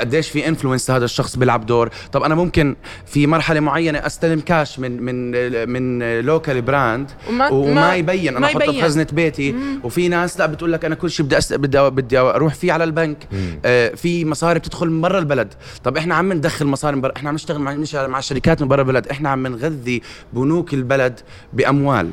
قديش 0.00 0.28
في 0.28 0.48
influence 0.48 0.90
هذا 0.90 1.04
الشخص 1.04 1.36
بيلعب 1.36 1.66
دور. 1.66 1.90
طب 2.12 2.22
أنا 2.22 2.34
ممكن 2.34 2.76
في 3.06 3.26
مرحلة 3.26 3.60
معينة 3.60 3.98
أستلم 3.98 4.40
كاش 4.40 4.78
من 4.78 5.02
من 5.02 5.30
من 5.68 6.20
local 6.20 6.62
brand 6.62 7.10
وما- 7.28 7.48
وما 7.52 7.74
ما- 7.74 7.94
يبين. 7.96 8.36
أنا 8.36 8.46
أحطه. 8.46 8.72
بخزنة 8.72 9.06
بيتي. 9.12 9.54
وفي 9.84 10.08
ناس 10.08 10.38
لا 10.38 10.46
بتقول 10.46 10.72
لك 10.72 10.84
أنا 10.84 10.94
كل 10.94 11.10
شيء 11.10 11.26
بدي 11.26 11.38
أس... 11.38 11.52
بدي 11.52 11.90
بدي 11.90 12.18
أروح 12.18 12.54
فيه 12.54 12.72
على 12.72 12.84
البنك. 12.84 13.28
آه 13.64 13.88
في 13.94 14.24
مصاري 14.24 14.58
بتدخل 14.58 14.90
من 14.90 15.00
برا 15.00 15.18
البلد. 15.18 15.54
طب 15.84 15.96
إحنا 15.96 16.14
عم 16.14 16.32
ندخل 16.32 16.66
مصاري 16.66 16.96
من 16.96 17.02
برا. 17.02 17.12
إحنا 17.16 17.28
عم 17.28 17.34
نشتغل 17.34 17.58
مع 17.58 17.74
مش 17.74 17.94
مع 17.94 18.20
شركات 18.20 18.62
من 18.62 18.68
برا 18.68 18.80
البلد. 18.82 19.06
إحنا 19.08 19.28
عم 19.28 19.46
نغذي 19.46 20.02
بنوك 20.32 20.74
البلد. 20.74 21.20
بأموال. 21.52 22.10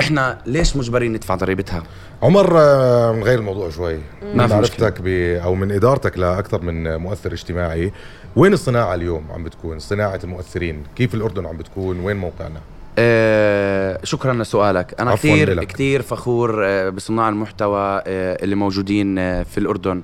إحنا 0.00 0.38
ليش 0.46 0.76
مجبرين 0.76 1.12
ندفع 1.12 1.34
ضريبتها؟ 1.34 1.82
عمر 2.22 2.58
آه، 2.58 3.12
من 3.12 3.22
غير 3.22 3.38
الموضوع 3.38 3.70
شوي. 3.70 3.94
ما 3.94 4.00
من 4.34 4.46
في 4.46 4.54
معرفتك 4.54 5.00
ب 5.00 5.06
أو 5.42 5.54
من 5.54 5.72
إدارتك 5.72 6.18
لاكثر 6.18 6.62
من 6.62 6.96
مؤثر 6.96 7.32
اجتماعي. 7.32 7.92
وين 8.36 8.52
الصناعة 8.52 8.94
اليوم 8.94 9.24
عم 9.34 9.44
بتكون؟ 9.44 9.78
صناعة 9.78 10.20
المؤثرين. 10.24 10.82
كيف 10.96 11.14
الأردن 11.14 11.46
عم 11.46 11.56
بتكون؟ 11.56 12.00
وين 12.00 12.16
موقعنا؟ 12.16 12.60
آه 12.98 14.00
شكرا 14.04 14.32
لسؤالك. 14.32 14.94
أنا 15.00 15.14
كثير. 15.14 15.64
كثير 15.64 16.02
فخور 16.02 16.66
آه 16.66 16.88
بصناع 16.88 17.28
المحتوى 17.28 18.02
آه 18.06 18.44
اللي 18.44 18.54
موجودين 18.54 19.14
في 19.44 19.58
الأردن. 19.58 19.96
آه 19.96 20.02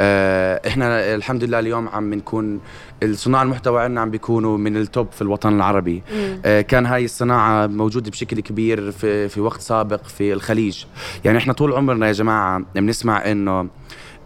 إحنا 0.00 1.14
الحمد 1.14 1.44
لله 1.44 1.58
اليوم 1.58 1.88
عم 1.88 2.14
نكون 2.14 2.60
صناع 3.12 3.42
المحتوى 3.42 3.82
عندنا 3.82 4.00
عم 4.00 4.10
بيكونوا 4.10 4.58
من 4.58 4.76
التوب 4.76 5.12
في 5.12 5.22
الوطن 5.22 5.56
العربي. 5.56 6.02
آه 6.44 6.60
كان 6.60 6.86
هاي 6.86 7.04
الصناعة 7.04 7.66
موجودة 7.66 8.10
بشكل 8.10 8.40
كبير 8.40 8.90
في 8.90 9.28
في 9.28 9.40
وقت 9.40 9.60
سابق 9.60 10.04
في 10.04 10.32
الخليج. 10.32 10.84
يعني 11.24 11.38
إحنا 11.38 11.52
طول 11.52 11.72
عمرنا 11.72 12.06
يا 12.06 12.12
جماعة 12.12 12.62
بنسمع 12.74 13.30
إنه 13.30 13.68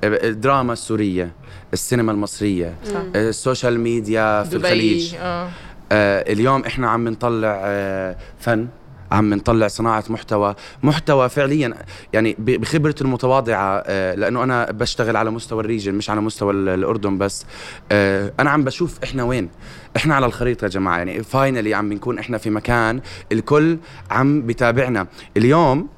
الدراما 0.05 0.73
السورية 0.73 1.33
السينما 1.73 2.13
المصرية 2.13 2.75
آه، 3.15 3.29
ال 3.29 3.36
social 3.36 3.81
media 3.81 4.43
في 4.43 4.57
الخليج. 4.57 5.09
دبي 5.09 5.19
آه. 5.19 5.49
آه 5.93 6.33
اليوم 6.33 6.65
إحنا 6.65 6.91
عم 6.91 7.09
نطلع 7.09 7.61
آه 7.65 8.17
فن. 8.39 8.67
عم 9.13 9.35
نطلع 9.35 9.69
صناعة 9.69 10.05
محتوى 10.11 10.55
محتوى 10.83 11.29
فعليا 11.29 11.75
يعني 12.13 12.37
بخبرتي 12.39 13.05
المتواضعة 13.05 13.83
آه 13.87 14.15
لأنه 14.15 14.43
أنا 14.45 14.71
بشتغل 14.71 15.17
على 15.17 15.31
مستوى 15.31 15.61
ال 15.61 15.66
region 15.66 15.95
مش 15.95 16.11
على 16.11 16.21
مستوى 16.21 16.53
ال- 16.53 16.69
الأردن 16.69 17.19
بس. 17.19 17.47
آه 17.93 18.33
أنا 18.41 18.51
عم 18.51 18.65
بشوف 18.65 18.99
إحنا 19.05 19.23
وين؟ 19.25 19.49
إحنا 19.97 20.15
على 20.15 20.27
الخريطة 20.27 20.65
يا 20.65 20.69
جماعة. 20.71 20.99
يعني 20.99 21.23
finally 21.23 21.75
عم 21.75 21.89
بنكون 21.89 22.19
إحنا 22.19 22.39
في 22.39 22.51
مكان 22.51 23.01
الكل 23.33 23.79
عم 24.11 24.43
بتابعنا 24.47 25.07
اليوم 25.37 25.89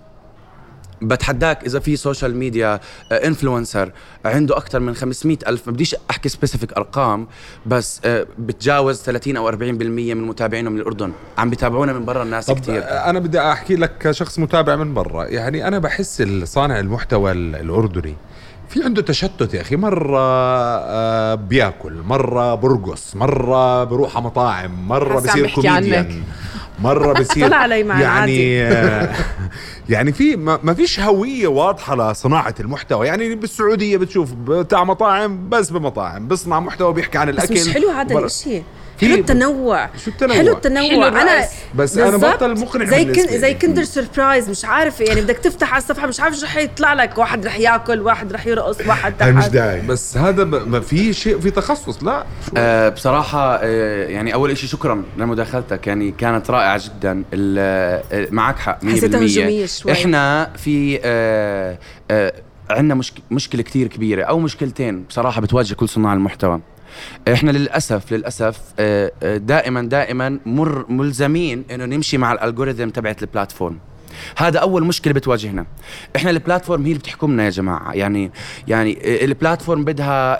بتحداك 1.02 1.64
إذا 1.64 1.78
في 1.78 1.96
social 1.96 2.36
media 2.36 2.80
influencer 3.12 3.92
عنده 4.24 4.56
أكثر 4.56 4.80
من 4.80 4.94
500 4.94 5.38
ألف 5.48 5.62
ما 5.66 5.72
بديش 5.72 5.96
أحكي 6.10 6.28
specific 6.28 6.72
أرقام 6.72 7.26
بس 7.66 8.00
آه، 8.04 8.26
بتجاوز 8.38 8.98
30 9.02 9.36
أو 9.36 9.50
40% 9.52 9.54
من 9.62 10.22
متابعينه 10.26 10.70
من 10.70 10.80
الاردن 10.80 11.12
عم 11.38 11.50
بتابعونا 11.50 11.92
من 11.92 12.04
برا 12.04 12.22
الناس 12.22 12.46
طب 12.46 12.58
كثير 12.58 12.82
أنا 12.88 13.18
بدي 13.18 13.40
أحكي 13.40 13.76
لك 13.76 13.92
كشخص 14.00 14.38
متابع 14.38 14.76
من 14.76 14.94
برا. 14.94 15.24
يعني 15.24 15.68
أنا 15.68 15.78
بحس 15.78 16.22
صانع 16.44 16.78
المحتوى 16.80 17.32
ال- 17.32 17.56
الأردني 17.56 18.14
في 18.68 18.84
عنده 18.84 19.02
تشتت 19.02 19.54
يا 19.54 19.60
أخي. 19.60 19.76
مرة 19.76 20.18
آه، 20.20 21.34
بياكل 21.34 21.92
مرة 21.92 22.54
برقص 22.54 23.16
مرة 23.16 23.84
بروح 23.84 24.16
على 24.16 24.24
مطاعم 24.24 24.88
مرة 24.88 25.20
بصير. 25.20 25.50
كوميديان 25.50 26.22
مرة 26.80 27.12
بصير 27.20 27.46
طلع 27.46 27.56
علي 27.56 27.82
مع 27.84 28.00
يعني 28.00 28.62
آه، 28.62 29.14
يعني 29.90 30.12
في 30.12 30.36
ما 30.36 30.74
فيش 30.74 31.00
هوية 31.00 31.48
واضحة 31.48 32.10
لصناعة 32.12 32.54
المحتوى. 32.60 33.06
يعني 33.06 33.34
بالسعودية 33.34 33.96
بتشوف 33.96 34.32
بتاع 34.32 34.84
مطاعم 34.84 35.48
بس 35.48 35.70
بمطاعم 35.70 36.28
بصنع 36.28 36.60
محتوى 36.60 36.92
بيحكي 36.92 37.18
عن 37.18 37.32
بس 37.32 37.34
الأكل. 37.34 37.54
مش 37.54 37.68
حلو 37.74 37.88
هذا 37.90 38.14
في- 38.28 38.62
حلو 39.00 39.14
التنوع. 39.14 39.90
شو 40.04 40.10
التنوع؟ 40.10 40.36
حلو 40.36 40.52
التنوع. 40.52 40.88
حلو 40.88 41.04
أنا. 41.04 41.44
بس 41.74 41.98
أنا 41.98 42.10
بالضبط. 42.10 42.34
بطل 42.34 42.60
مقنع 42.60 42.84
زي 42.84 43.04
كن 43.04 43.38
زي. 43.38 43.54
كندر 43.54 43.84
سربرايز 43.84 44.50
مش 44.50 44.64
عارف 44.64 45.00
يعني 45.00 45.20
بدك 45.20 45.38
تفتح 45.38 45.72
على 45.72 45.82
الصفحة 45.82 46.06
مش 46.06 46.20
عارف 46.20 46.36
شو 46.36 46.44
رح 46.46 46.56
يطلع 46.56 46.92
لك. 46.92 47.18
واحد 47.18 47.46
رح 47.46 47.58
ياكل 47.58 48.00
واحد 48.00 48.32
رح 48.32 48.46
يرقص 48.46 48.80
واحد 48.86 49.14
هاي 49.20 49.32
مش 49.32 49.42
تحت. 49.44 49.52
داعي. 49.52 49.80
بس 49.80 50.16
هذا 50.16 50.42
ب- 50.44 50.68
ما 50.68 50.80
في 50.80 51.12
شيء 51.12 51.38
في 51.38 51.50
تخصص. 51.50 52.02
لا. 52.02 52.24
آه 52.56 52.88
بصراحة 52.88 53.56
آه 53.62 54.04
يعني 54.06 54.34
أول 54.34 54.50
إشي 54.50 54.66
شكرا 54.66 55.02
لمداخلتك. 55.18 55.86
يعني 55.86 56.10
كانت 56.10 56.50
رائعة 56.50 56.80
جدا. 56.84 57.22
ال- 57.32 58.02
آه، 58.12 58.28
معك 58.30 58.58
حق 58.58 58.78
100% 58.84 58.88
حسيتها 58.96 59.20
هجومية 59.26 59.66
شوي. 59.66 59.92
إحنا 59.92 60.50
في 60.56 61.00
آه 61.04 61.78
آه 62.10 62.32
عندنا 62.70 62.94
مشك 62.94 63.14
مشكلة 63.30 63.62
كتير 63.62 63.86
كبيرة 63.86 64.22
أو 64.24 64.38
مشكلتين 64.38 65.02
بصراحة 65.02 65.40
بتواجه 65.40 65.74
كل 65.74 65.88
صناع 65.88 66.12
المحتوى. 66.14 66.60
إحنا 67.32 67.50
للاسف 67.50 68.12
للأسف 68.12 68.60
آه، 68.78 69.12
آه، 69.22 69.36
دائما 69.36 69.82
دائما 69.82 70.38
مر 70.46 70.86
ملزمين 70.88 71.64
إنه 71.70 71.84
نمشي 71.84 72.18
مع 72.18 72.32
الالجوريثم 72.32 72.88
تبعت 72.88 73.22
البلاتفورم. 73.22 73.78
هذا 74.36 74.58
أول 74.58 74.84
مشكلة 74.84 75.12
بتواجهنا. 75.12 75.66
إحنا 76.16 76.30
البلاتفورم 76.30 76.82
هي 76.82 76.88
اللي 76.88 76.98
بتحكمنا 76.98 77.44
يا 77.44 77.50
جماعة. 77.50 77.92
يعني 77.92 78.30
يعني 78.68 79.24
ال 79.24 79.31
platform 79.31 79.84
بدها 79.84 80.38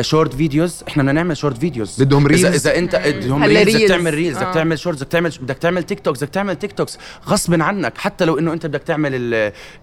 short 0.00 0.34
videos 0.34 0.84
إحنا 0.88 1.02
بدنا 1.02 1.12
نعمل 1.12 1.36
short 1.36 1.58
videos 1.58 2.02
بدهم 2.02 2.26
اذا 2.26 2.50
reels؟ 2.50 2.54
إذا 2.54 2.78
أنت 2.78 2.96
بدهم 2.96 3.44
reels 3.44 3.76
بدك. 3.76 3.88
تعمل 3.88 4.14
reels 4.14 4.36
بدك 4.36 4.46
آه. 4.46 4.52
تعمل 4.52 4.78
shorts 4.78 5.02
بدك 5.02 5.08
تعمل 5.12 5.32
بدك 5.40 5.58
تعمل 5.58 5.82
TikToks 5.82 6.24
بدك 6.24 6.30
تعمل 6.32 6.56
TikToks 6.56 6.98
غصب 7.28 7.62
عنك 7.62 7.98
حتى 7.98 8.24
لو 8.24 8.38
إنه 8.38 8.52
أنت 8.52 8.66
بدك 8.66 8.82
تعمل 8.82 9.10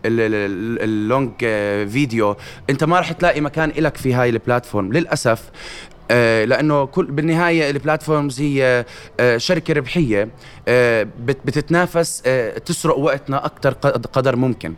ال 0.05 0.31
long 0.31 1.31
video 1.91 2.35
أنت 2.69 2.83
ما 2.83 2.99
رح 2.99 3.11
تلاقي 3.11 3.41
مكان 3.41 3.71
لك 3.77 3.97
في 3.97 4.13
هاي 4.13 4.29
ال 4.29 4.36
platform 4.36 4.93
للأسف 4.93 5.41
آه، 5.41 5.90
لأنه 6.43 6.85
كل 6.85 7.05
بالنهاية 7.05 7.69
ال 7.69 7.76
platforms 7.76 8.41
هي 8.41 8.85
آه، 9.19 9.37
شركة 9.37 9.73
ربحية 9.73 10.29
آه، 10.67 11.07
بت- 11.19 11.37
بتتنافس 11.45 12.23
آه، 12.25 12.57
تسرق 12.57 12.97
وقتنا 12.97 13.45
أكثر 13.45 13.73
قدر 14.13 14.35
ممكن. 14.35 14.73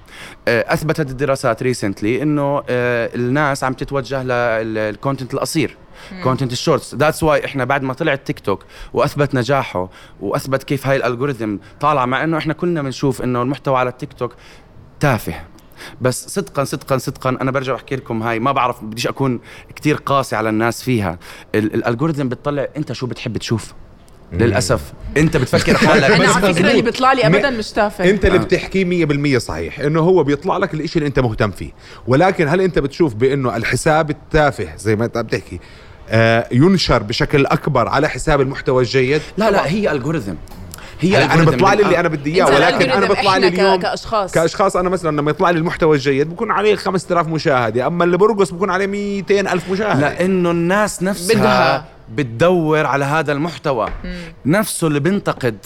آه، 0.47 0.73
أثبتت 0.73 1.09
الدراسات 1.11 1.63
recently 1.63 2.21
إنه 2.21 2.63
آه، 2.69 3.09
الناس 3.15 3.63
عم 3.63 3.73
تتوجه 3.73 4.23
لل 4.23 4.48
content 4.48 5.33
القصير 5.33 5.77
content 6.23 6.51
ال 6.51 6.58
shorts 6.58 6.95
that's 6.95 7.23
why 7.23 7.45
إحنا 7.45 7.65
بعد 7.65 7.83
ما 7.83 7.93
طلع 7.93 8.13
التيك 8.13 8.39
توك 8.39 8.65
وأثبت 8.93 9.35
نجاحه 9.35 9.89
وأثبت 10.21 10.63
كيف 10.63 10.87
هاي 10.87 10.95
ال 10.95 11.01
algorithm 11.01 11.55
طالع 11.79 12.05
مع 12.05 12.23
إنه 12.23 12.37
إحنا 12.37 12.53
كلنا 12.53 12.81
بنشوف 12.81 13.21
إنه 13.21 13.41
المحتوى 13.41 13.77
على 13.77 13.89
التيك 13.89 14.13
توك 14.13 14.33
تافه. 14.99 15.33
بس 16.01 16.27
صدقا 16.27 16.63
صدقا 16.63 16.97
صدقا 16.97 17.29
أنا 17.29 17.51
برجع 17.51 17.73
بحكي 17.73 17.95
لكم 17.95 18.23
هاي 18.23 18.39
ما 18.39 18.51
بعرف 18.51 18.83
بديش 18.83 19.07
أكون 19.07 19.39
كتير 19.75 19.95
قاسي 19.95 20.35
على 20.35 20.49
الناس 20.49 20.83
فيها. 20.83 21.19
ال- 21.55 21.73
ال 21.73 21.79
algorithm 21.79 22.29
بتطلع 22.29 22.67
أنت 22.77 22.91
شو 22.93 23.07
بتحب 23.07 23.37
تشوف. 23.37 23.73
للأسف. 24.33 24.93
أنت 25.17 25.37
بتفكر 25.37 25.77
حالك. 25.87 26.03
أنا 26.03 26.29
على 26.33 26.53
فكرة 26.53 26.71
اللي. 26.71 26.81
بيطلع 26.81 27.13
لي 27.13 27.27
ابدا 27.27 27.49
مش 27.49 27.71
تافه. 27.71 28.09
أنت 28.09 28.25
اللي 28.25 28.37
بتحكيه 28.39 29.05
100% 29.35 29.37
صحيح 29.37 29.79
إنه 29.79 29.99
هو 29.99 30.23
بيطلع 30.23 30.57
لك 30.57 30.73
الإشي 30.73 30.99
اللي 30.99 31.07
أنت 31.07 31.19
مهتم 31.19 31.51
فيه. 31.51 31.71
ولكن 32.07 32.47
هل 32.47 32.61
أنت 32.61 32.79
بتشوف 32.79 33.13
بأنه 33.15 33.55
الحساب 33.55 34.09
التافه 34.09 34.75
زي 34.77 34.95
ما 34.95 35.05
أنت 35.05 35.17
عم 35.17 35.27
تحكي 35.27 35.59
آه 36.09 36.47
ينشر 36.51 37.03
بشكل 37.03 37.45
أكبر 37.45 37.87
على 37.87 38.09
حساب 38.09 38.41
المحتوى 38.41 38.83
الجيد؟ 38.83 39.21
لا 39.37 39.51
لا 39.51 39.67
هي 39.67 39.91
الجوريثم 39.91 40.33
هي 41.03 41.25
أنا 41.25 41.43
بيطلع 41.43 41.73
لي 41.73 41.83
اللي 41.83 41.99
أنا 41.99 42.07
بدي 42.07 42.35
إياه 42.35 42.45
ولكن 42.45 42.89
أنا 42.89 43.07
بيطلع 43.07 43.37
لي 43.37 43.47
اليوم 43.47 43.79
كأشخاص. 43.79 44.31
كأشخاص 44.31 44.75
أنا 44.75 44.89
مثلا 44.89 45.17
لما 45.17 45.31
يطلع 45.31 45.49
لي 45.49 45.57
المحتوى 45.57 45.95
الجيد 45.95 46.29
بكون 46.29 46.51
عليه 46.51 46.75
5000 46.75 47.27
مشاهدة 47.27 47.87
أما 47.87 48.03
اللي 48.03 48.17
برقص 48.17 48.51
بكون 48.51 48.69
عليه 48.69 48.87
200 48.87 49.39
ألف 49.39 49.71
مشاهدة. 49.71 49.99
لأنه 49.99 50.51
الناس 50.51 51.03
نفسها 51.03 51.35
بدها. 51.35 51.85
بتدور 52.15 52.85
على 52.85 53.05
هذا 53.05 53.31
المحتوى. 53.31 53.89
نفسه 54.45 54.87
اللي 54.87 54.99
بنتقد 54.99 55.57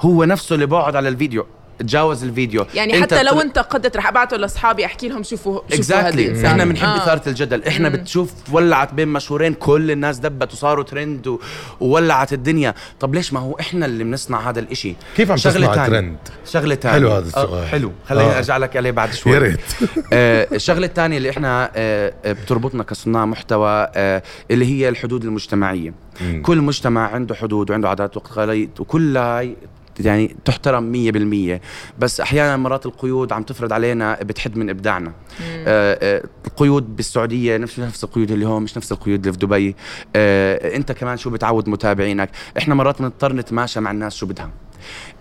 هو 0.00 0.24
نفسه 0.24 0.54
اللي 0.54 0.66
بقعد 0.66 0.96
على 0.96 1.08
الفيديو. 1.08 1.46
تجاوز 1.78 2.24
الفيديو 2.24 2.66
يعني 2.74 2.94
أنت 2.94 3.02
حتى 3.14 3.22
لو 3.22 3.32
بتل- 3.32 3.40
انت 3.40 3.58
قدت 3.58 3.96
رح 3.96 4.06
ابعته 4.08 4.36
لاصحابي 4.36 4.84
احكي 4.84 5.08
لهم 5.08 5.22
شوفوا 5.22 5.60
شوفوا 5.76 6.08
الإنسان. 6.08 6.46
إحنا 6.46 6.64
بنحب 6.64 6.88
آه. 6.88 6.96
اثاره 6.96 7.28
الجدل 7.28 7.64
إحنا 7.64 7.88
بتشوف 7.88 8.32
ولعت 8.52 8.94
بين 8.94 9.08
مشهورين 9.08 9.54
كل 9.54 9.90
الناس 9.90 10.18
دبت 10.18 10.52
وصاروا 10.52 10.84
ترند 10.84 11.26
و... 11.26 11.38
وولعت 11.80 12.32
الدنيا 12.32 12.74
طب 13.00 13.14
ليش 13.14 13.32
ما 13.32 13.40
هو 13.40 13.56
إحنا 13.60 13.86
اللي 13.86 14.04
بنصنع 14.04 14.50
هذا 14.50 14.60
الإشي 14.60 14.94
كيف 15.16 15.30
عم 15.30 15.36
شغلة 15.36 15.66
تصنع 15.66 15.74
تانية. 15.74 15.88
ترند؟ 16.00 16.16
شغلة 16.46 16.74
ثانية 16.74 16.94
حلو 16.98 17.10
هذا 17.12 17.26
السؤال. 17.26 17.66
حلو 17.68 17.92
خليني 18.08 18.30
آه. 18.30 18.36
أرجع 18.36 18.56
لك 18.56 18.76
عليه 18.76 18.90
بعد 18.90 19.12
شوي 19.14 19.32
يا 19.32 19.38
ريت 19.38 19.60
آه، 20.12 20.48
الشغلة 20.52 20.86
الثانية 20.86 21.16
اللي 21.16 21.30
إحنا 21.30 21.70
آه، 21.76 22.14
آه، 22.24 22.32
بتربطنا 22.32 22.82
كصناع 22.82 23.26
محتوى 23.26 23.88
آه، 23.94 24.22
اللي 24.50 24.64
هي 24.66 24.88
الحدود 24.88 25.24
المجتمعية 25.24 25.94
مم. 26.20 26.42
كل 26.42 26.58
مجتمع 26.60 27.08
عنده 27.14 27.34
حدود 27.34 27.70
وعنده 27.70 27.88
عادات 27.88 28.16
وتقاليد 28.16 28.70
وكلها 28.80 29.38
هاي 29.38 29.56
يعني 30.00 30.36
تحترم 30.44 30.92
مية 30.92 31.12
بالمية. 31.12 31.60
بس 31.98 32.20
أحيانا 32.20 32.56
مرات 32.56 32.86
القيود 32.86 33.32
عم 33.32 33.42
تفرض 33.42 33.72
علينا 33.72 34.18
بتحد 34.22 34.56
من 34.56 34.70
إبداعنا. 34.70 35.12
آه 35.40 35.98
آه 36.02 36.22
القيود 36.46 36.96
بالسعودية 36.96 37.56
نفس 37.56 37.78
نفس 37.78 38.04
القيود 38.04 38.30
اللي 38.30 38.46
هون 38.46 38.62
مش 38.62 38.76
نفس 38.76 38.92
القيود 38.92 39.18
اللي 39.18 39.32
في 39.32 39.38
دبي. 39.38 39.76
آه 40.16 40.76
أنت 40.76 40.92
كمان 40.92 41.16
شو 41.16 41.30
بتعود 41.30 41.68
متابعينك؟ 41.68 42.30
إحنا 42.58 42.74
مرات 42.74 43.02
بنضطر 43.02 43.32
نتماشى 43.32 43.80
مع 43.80 43.90
الناس 43.90 44.14
شو 44.14 44.26
بدها. 44.26 44.50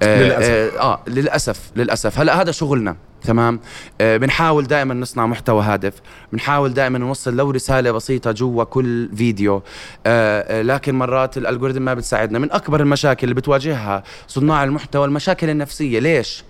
للأسف. 0.02 0.49
آه, 0.49 0.80
آه 0.82 1.04
للأسف 1.08 1.71
للأسف. 1.76 2.19
هلا 2.19 2.41
هذا 2.41 2.52
شغلنا 2.52 2.95
تمام؟ 3.23 3.60
آه 4.02 4.17
بنحاول 4.17 4.67
دائما 4.67 4.93
نصنع 4.93 5.26
محتوى 5.26 5.63
هادف 5.63 5.93
بنحاول 6.34 6.73
دائما 6.73 6.99
نوصل 6.99 7.36
لو 7.36 7.52
رسالة 7.52 7.91
بسيطة 7.91 8.32
جوا 8.32 8.63
كل 8.63 9.10
فيديو. 9.15 9.56
آه 9.56 9.62
آه 10.06 10.62
لكن 10.62 10.95
مرات 10.95 11.38
ال 11.38 11.42
algorithm 11.42 11.82
ما 11.82 11.93
بتساعدنا. 11.93 12.39
من 12.39 12.52
أكبر 12.52 12.82
المشاكل 12.82 13.23
اللي 13.23 13.36
بتواجهها 13.36 14.04
صناع 14.28 14.63
المحتوى 14.63 15.06
المشاكل 15.06 15.49
النفسية. 15.49 15.99
ليش؟ 15.99 16.43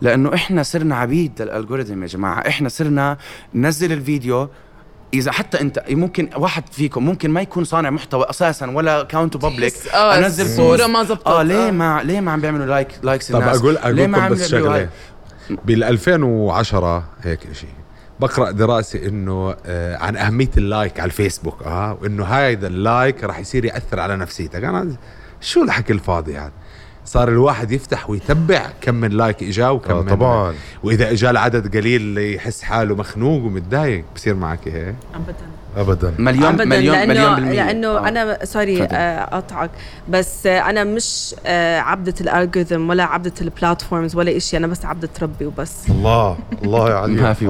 لأنه 0.00 0.34
إحنا 0.34 0.62
صرنا 0.62 0.96
عبيد 0.96 1.42
لل 1.42 1.53
algorithm 1.53 2.02
يا 2.02 2.06
جماعة. 2.08 2.48
إحنا 2.48 2.68
صرنا 2.68 3.16
ننزل 3.54 3.92
الفيديو 3.92 4.48
إذا 5.14 5.32
حتى 5.32 5.60
أنت 5.60 5.82
ممكن 5.90 6.28
واحد 6.36 6.64
فيكم 6.72 7.04
ممكن 7.04 7.30
ما 7.30 7.40
يكون 7.40 7.64
صانع 7.64 7.90
محتوى 7.90 8.30
أساسا 8.30 8.70
ولا 8.70 9.02
account 9.02 9.36
public 9.36 9.72
تحس- 9.72 9.94
آه، 9.94 10.26
الصورة 10.26 10.86
ما 10.86 11.04
زبطت. 11.04 11.26
آه 11.26 11.42
ليه 11.42 11.68
آه. 11.68 11.70
ما 11.70 12.00
ليه 12.04 12.20
ما 12.20 12.32
عم 12.32 12.40
بيعملوا 12.40 12.66
like 12.66 12.88
likes 13.02 13.32
طب 13.32 13.40
الناس؟ 13.40 13.56
أقول 13.58 13.74
ليه 13.74 14.06
أقول 14.06 14.14
عم 14.14 14.32
بس؟ 14.32 14.48
شغلة. 14.48 14.88
بال 15.64 15.84
2010 15.84 17.04
هيك 17.22 17.40
شيء 17.52 17.68
بقرأ 18.20 18.50
دراسة 18.50 19.06
إنه 19.06 19.54
آه 19.66 19.96
عن 19.96 20.16
أهمية 20.16 20.50
ال 20.56 20.65
like 20.65 21.00
على 21.00 21.06
الفيسبوك. 21.06 21.62
آه 21.62 21.98
وإنه 22.02 22.24
هذا 22.24 22.66
ال 22.66 22.78
like 22.78 23.24
راح 23.24 23.38
يصير 23.38 23.64
يأثر 23.64 24.00
على 24.00 24.16
نفسيتك. 24.16 24.64
أنا 24.64 24.96
شو 25.40 25.62
الحكي 25.62 25.92
الفاضي 25.92 26.36
هذا؟ 26.38 26.52
صار 27.10 27.28
الواحد 27.28 27.72
يفتح 27.72 28.10
ويتبع 28.10 28.66
كم 28.80 28.94
من 28.94 29.08
like 29.10 29.42
اجاه 29.42 29.72
وكم 29.72 29.94
آه 29.94 30.02
من 30.02 30.08
طبعا. 30.08 30.54
وإذا 30.82 31.10
اجاه 31.10 31.30
العدد 31.30 31.76
قليل 31.76 32.18
يحس 32.18 32.62
حاله 32.62 32.94
مخنوق 32.94 33.44
ومتضايق 33.44 34.04
بصير 34.14 34.34
معك 34.34 34.68
هيك. 34.68 34.94
ابدا. 35.14 35.34
ابدا. 35.76 36.14
مليون 36.18 36.44
ابدا 36.44 36.64
مليون 36.64 36.94
لأنه 36.94 37.12
مليون 37.12 37.34
بالمية. 37.34 37.52
لأنه 37.52 37.88
آه. 37.88 38.08
أنا 38.08 38.44
sorry. 38.44 38.82
آه، 38.82 38.86
أقطعك. 39.20 39.70
بس 40.08 40.46
آه، 40.46 40.70
أنا 40.70 40.84
مش 40.84 41.34
آه، 41.46 41.78
عبدة 41.78 42.14
ال 42.20 42.27
algorithm 42.27 42.88
ولا 42.88 43.04
عبدة 43.04 43.32
ال 43.40 43.48
platforms 43.48 44.16
ولا 44.16 44.36
إشي. 44.36 44.56
أنا 44.56 44.66
بس 44.66 44.84
عبدة 44.84 45.08
ربي 45.22 45.46
وبس. 45.46 45.90
الله 45.90 46.38
الله 46.62 46.90
يا 46.90 46.94
علي. 46.94 47.12
ما 47.22 47.32
في. 47.32 47.46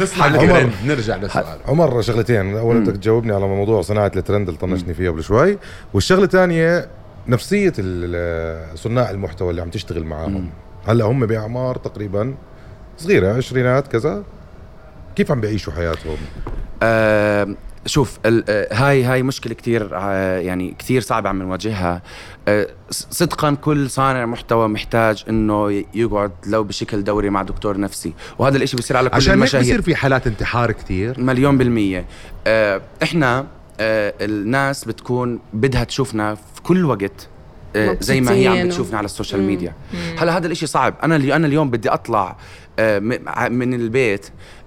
نسمع 0.00 0.26
عمر. 0.26 0.42
الترند 0.42 0.72
نرجع 0.86 1.16
للسؤال. 1.16 1.58
عمر 1.68 2.02
شغلتين. 2.02 2.56
اول 2.56 2.80
بدك 2.80 2.96
تجاوبني 2.96 3.32
على 3.32 3.46
موضوع 3.46 3.82
صناعة 3.82 4.12
الترند 4.16 4.48
اللي 4.48 4.60
طنشني 4.60 4.94
فيها 4.94 5.10
قبل 5.10 5.22
شوي 5.22 5.58
والشغلة 5.94 6.24
الثانية 6.24 6.88
نفسية 7.26 7.72
ال- 7.78 8.78
صناع 8.78 9.10
المحتوى 9.10 9.50
اللي 9.50 9.62
عم 9.62 9.70
تشتغل 9.70 10.04
معاهم. 10.04 10.50
هلأ 10.86 11.04
هم 11.04 11.26
بأعمار 11.26 11.76
تقريبا 11.76 12.34
صغيرة 12.98 13.32
عشرينات 13.36 13.88
كذا. 13.88 14.22
كيف 15.16 15.30
عم 15.32 15.40
بيعيشوا 15.40 15.72
حياتهم؟ 15.72 16.16
آه 16.82 17.48
شوف 17.86 18.18
ال- 18.26 18.44
آه، 18.48 18.68
هاي 18.74 19.04
هاي 19.04 19.22
مشكلة 19.22 19.54
كثير 19.54 19.92
يعني 20.38 20.74
كثير 20.78 21.00
صعبة 21.00 21.28
عم 21.28 21.42
نواجهها. 21.42 22.02
آه، 22.48 22.66
صدقا 22.90 23.54
كل 23.54 23.90
صانع 23.90 24.26
محتوى 24.26 24.68
محتاج 24.68 25.24
إنه 25.28 25.84
يقعد 25.94 26.32
لو 26.46 26.64
بشكل 26.64 27.04
دوري 27.04 27.30
مع 27.30 27.42
دكتور 27.42 27.80
نفسي. 27.80 28.12
وهذا 28.38 28.56
الإشي 28.56 28.76
بيصير 28.76 28.96
على 28.96 29.08
كل 29.08 29.16
عشان 29.16 29.34
المشاهير. 29.34 29.64
بصير 29.64 29.82
في 29.82 29.94
حالات 29.96 30.26
انتحار 30.26 30.72
كثير 30.72 31.20
مليون 31.20 31.58
بالمية. 31.58 32.04
آه 32.46 32.80
إحنا 33.02 33.38
آه 33.38 33.44
الناس 34.20 34.84
بتكون 34.84 35.38
بدها 35.52 35.84
تشوفنا 35.84 36.34
في 36.34 36.62
كل 36.62 36.84
وقت 36.84 37.28
آه 37.76 37.96
زي 38.00 38.20
ما 38.20 38.32
هي 38.32 38.46
عم 38.48 38.66
بتشوفنا 38.68 38.98
على 38.98 39.04
ال 39.04 39.09
social 39.09 39.42
media. 39.42 39.74
هلا 40.18 40.36
هذا 40.36 40.46
الإشي 40.46 40.66
صعب. 40.66 40.94
أنا 41.02 41.16
اللي 41.16 41.36
أنا 41.36 41.46
اليوم 41.46 41.70
بدي 41.70 41.88
أطلع 41.88 42.36
آه 42.78 42.98
من 43.48 43.74
البيت 43.74 44.26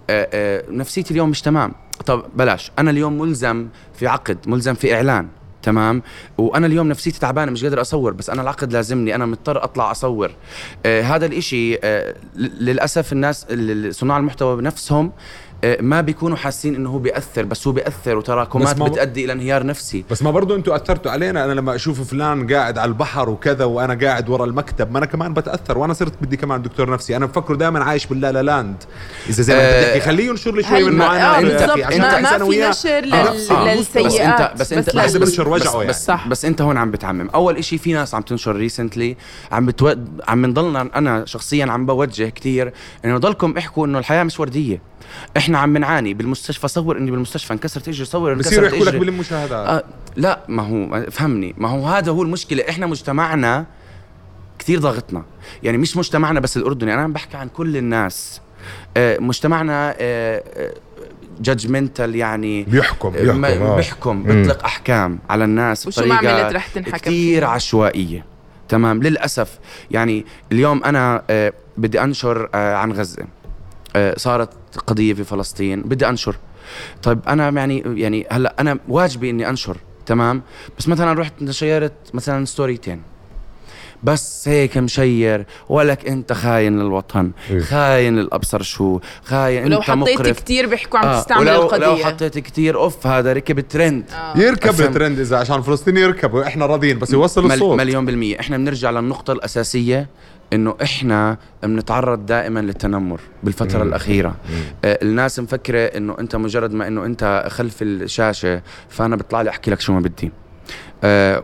آه 0.10 0.28
آه 0.34 0.63
نفسيتي 0.69 1.12
اليوم 1.12 1.30
مش 1.30 1.41
تمام. 1.41 1.73
طب 2.06 2.25
بلاش. 2.36 2.71
أنا 2.80 2.91
اليوم 2.91 3.17
ملزم 3.21 3.67
في 3.93 4.08
عقد 4.08 4.38
ملزم 4.47 4.73
في 4.73 4.95
إعلان 4.95 5.28
تمام؟ 5.63 6.01
وأنا 6.38 6.67
اليوم 6.67 6.88
نفسيتي 6.88 7.19
تعبانة 7.19 7.51
مش 7.51 7.63
قادر 7.63 7.82
أصور 7.82 8.13
بس 8.13 8.30
أنا 8.30 8.41
العقد 8.41 8.73
لازمني 8.73 9.15
أنا 9.15 9.25
مضطر 9.25 9.63
أطلع 9.63 9.91
أصور. 9.91 10.32
آه 10.86 11.01
هذا 11.01 11.25
الإشي 11.25 11.78
آه 11.84 12.15
للأسف 12.36 13.13
الناس 13.13 13.45
ال- 13.49 13.95
صناع 13.95 14.17
المحتوى 14.17 14.58
بنفسهم 14.58 15.06
آه 15.06 15.12
ما 15.79 16.01
بيكونوا 16.01 16.37
حاسين 16.37 16.75
إنه 16.75 16.89
هو 16.89 16.97
بيأثر 16.99 17.43
بس 17.43 17.67
هو 17.67 17.73
بيأثر 17.73 18.17
وتراكمات 18.17 18.67
بس 18.75 18.79
ما- 18.79 18.87
بتؤدي 18.87 19.25
إلى 19.25 19.33
انهيار 19.33 19.65
نفسي. 19.65 20.05
بس 20.11 20.23
ما 20.23 20.31
برضو 20.31 20.55
أنتوا 20.55 20.75
أثرتوا 20.75 21.11
علينا. 21.11 21.45
أنا 21.45 21.53
لما 21.53 21.75
أشوف 21.75 22.01
فلان 22.09 22.53
قاعد 22.53 22.77
على 22.77 22.89
البحر 22.89 23.29
وكذا 23.29 23.65
وأنا 23.65 24.05
قاعد 24.07 24.29
ورا 24.29 24.45
المكتب 24.45 24.91
ما 24.91 24.97
أنا 24.97 25.05
كمان 25.05 25.33
بتأثر 25.33 25.77
وأنا 25.77 25.93
صرت 25.93 26.13
بدي 26.21 26.37
كمان 26.37 26.61
دكتور 26.61 26.89
نفسي. 26.89 27.15
أنا 27.15 27.25
بفكره 27.25 27.55
دائما 27.55 27.83
عايش 27.83 28.05
بال 28.05 28.31
la 28.31 28.43
la 28.43 28.55
land. 28.55 28.83
إذا 29.29 29.43
زي 29.43 29.53
ما 29.55 29.59
انت 29.59 29.73
آه، 29.73 29.81
بتحكي 29.81 29.99
خليه 30.05 30.29
ينشر 30.29 30.55
لي 30.55 30.63
شوي 30.63 30.83
من 30.83 30.97
معاناته 30.97 31.65
آه، 31.65 31.85
عشان 31.85 32.01
ما, 32.01 32.21
ما 32.21 32.37
في 32.37 32.43
وياه. 32.43 32.69
نشر 32.69 32.89
آه، 32.97 32.99
لل... 33.01 33.13
آه. 33.13 33.75
للسيئات. 33.75 34.59
بس 34.59 34.73
انت 34.73 34.89
بس 34.89 34.95
بس 34.95 35.15
انت 35.15 35.17
بنشر 35.17 35.49
وجعه 35.49 35.67
بس 35.69 35.75
يعني. 35.75 35.87
بس, 35.87 36.05
صح. 36.05 36.27
بس 36.27 36.45
انت 36.45 36.61
هون 36.61 36.77
عم 36.77 36.91
بتعمم. 36.91 37.29
أول 37.29 37.57
إشي 37.57 37.77
في 37.77 37.93
ناس 37.93 38.15
عم 38.15 38.21
تنشر 38.21 38.55
recently 38.55 39.17
عم 39.51 39.65
بتو... 39.65 39.93
عم 40.27 40.45
نضلنا 40.45 40.81
أنا 40.95 41.25
شخصيا 41.25 41.65
عم 41.65 41.85
بوجه 41.85 42.29
كثير 42.29 42.73
إنه 43.05 43.17
ضلكم 43.17 43.57
احكوا 43.57 43.85
إنه 43.87 43.99
الحياة 43.99 44.23
مش 44.23 44.39
وردية. 44.39 44.94
إحنا 45.37 45.59
عم 45.59 45.73
بنعاني 45.73 46.13
بالمستشفى 46.13 46.67
صور 46.67 46.97
إني 46.97 47.11
بالمستشفى 47.11 47.53
انكسرت 47.53 47.87
إجري 47.87 48.05
صور 48.05 48.33
بصيروا 48.33 48.67
انكسرت 48.67 48.73
يحكوا 48.73 48.91
لك 48.91 49.05
بالمشاهدات. 49.05 49.67
آه 49.67 49.83
لا 50.15 50.39
ما 50.47 50.63
هو 50.63 51.05
فهمني. 51.11 51.55
ما 51.57 51.69
هو 51.69 51.87
هذا 51.87 52.11
هو 52.11 52.21
المشكلة. 52.21 52.63
إحنا 52.69 52.85
مجتمعنا 52.85 53.65
كثير 54.59 54.79
ضاغطنا. 54.79 55.23
يعني 55.63 55.77
مش 55.77 55.97
مجتمعنا 55.97 56.39
بس 56.39 56.57
الأردني 56.57 56.93
أنا 56.93 57.01
عم 57.01 57.13
بحكي 57.13 57.38
عن 57.38 57.49
كل 57.49 57.77
الناس. 57.77 58.41
آه، 58.97 59.17
مجتمعنا 59.19 59.95
جادجمنتال 61.41 62.15
يعني 62.15 62.63
بيحكم 62.63 63.09
بيحكم 63.09 63.45
آه. 63.45 63.75
بيحكم 63.75 64.15
مم. 64.15 64.23
بيطلق 64.23 64.63
أحكام 64.63 65.19
على 65.30 65.43
الناس 65.43 65.88
وشو 65.88 66.05
ما 66.05 66.15
عملت 66.15 66.55
رح 66.55 66.67
تنحكم 66.67 66.97
كثير. 66.97 67.45
عشوائية. 67.45 68.25
تمام؟ 68.69 69.03
للأسف 69.03 69.59
يعني 69.91 70.25
اليوم 70.51 70.84
أنا 70.84 71.23
آه، 71.30 71.53
بدي 71.77 72.01
أنشر 72.03 72.49
آه، 72.53 72.75
عن 72.75 72.91
غزة. 72.91 73.21
آه، 73.21 73.27
صارت 74.17 74.49
قضية 74.87 75.13
في 75.13 75.23
فلسطين. 75.23 75.81
بدي 75.81 76.09
أنشر. 76.09 76.35
طيب 77.03 77.19
أنا 77.27 77.49
يعني 77.49 77.83
يعني 77.95 78.27
هلأ 78.31 78.55
أنا 78.59 78.79
واجبي 78.87 79.29
إني 79.29 79.49
أنشر 79.49 79.77
تمام؟ 80.05 80.41
بس 80.79 80.87
مثلا 80.87 81.19
رحت 81.19 81.33
نشيرت 81.41 81.93
مثلا 82.13 82.45
ستوريتين. 82.45 83.01
بس 84.03 84.47
هيك 84.47 84.77
مشير 84.77 85.45
ولك 85.69 86.07
أنت 86.07 86.33
خاين 86.33 86.79
للوطن 86.79 87.31
إيه. 87.51 87.59
خاين 87.59 88.15
للابصر 88.15 88.61
شو 88.61 88.99
خاين 89.23 89.65
ولو 89.65 89.77
أنت 89.77 89.83
حطيت 89.83 90.19
مقرف. 90.19 90.39
كتير 90.39 90.67
بيحكوا 90.67 90.99
عم 90.99 91.05
آه، 91.07 91.19
تستعمل 91.19 91.41
ولو 91.49 91.61
القضية. 91.61 91.85
لو 91.85 91.95
حطيت 91.95 92.39
كتير 92.39 92.75
أوف 92.75 93.07
هذا 93.07 93.33
ركب 93.33 93.59
الترند 93.59 94.03
يركب 94.35 94.69
أفهم. 94.69 94.87
الترند 94.87 95.19
إذا 95.19 95.37
عشان 95.37 95.61
فلسطين 95.61 95.97
يركبوا 95.97 96.47
إحنا 96.47 96.65
راضيين 96.65 96.99
بس 96.99 97.13
يوصل 97.13 97.51
الصوت. 97.51 97.77
مليون 97.77 98.05
بالمية. 98.05 98.39
إحنا 98.39 98.57
بنرجع 98.57 98.89
للنقطة 98.91 99.33
الأساسية. 99.33 100.09
إنه 100.53 100.75
إحنا 100.83 101.37
بنتعرض 101.63 102.25
دائما 102.25 102.59
للتنمر 102.59 103.19
بالفترة 103.43 103.83
مم. 103.83 103.87
الأخيرة 103.89 104.29
مم. 104.49 104.55
آه 104.85 104.99
الناس 105.01 105.39
مفكرة 105.39 105.79
إنه 105.85 106.15
أنت 106.19 106.35
مجرد 106.35 106.73
ما 106.73 106.87
إنه 106.87 107.05
أنت 107.05 107.45
خلف 107.49 107.81
الشاشة 107.81 108.61
فأنا 108.89 109.15
بطلع 109.15 109.41
لي 109.41 109.49
أحكي 109.49 109.71
لك 109.71 109.79
شو 109.79 109.93
ما 109.93 109.99
بدي 109.99 110.31
آه 111.03 111.43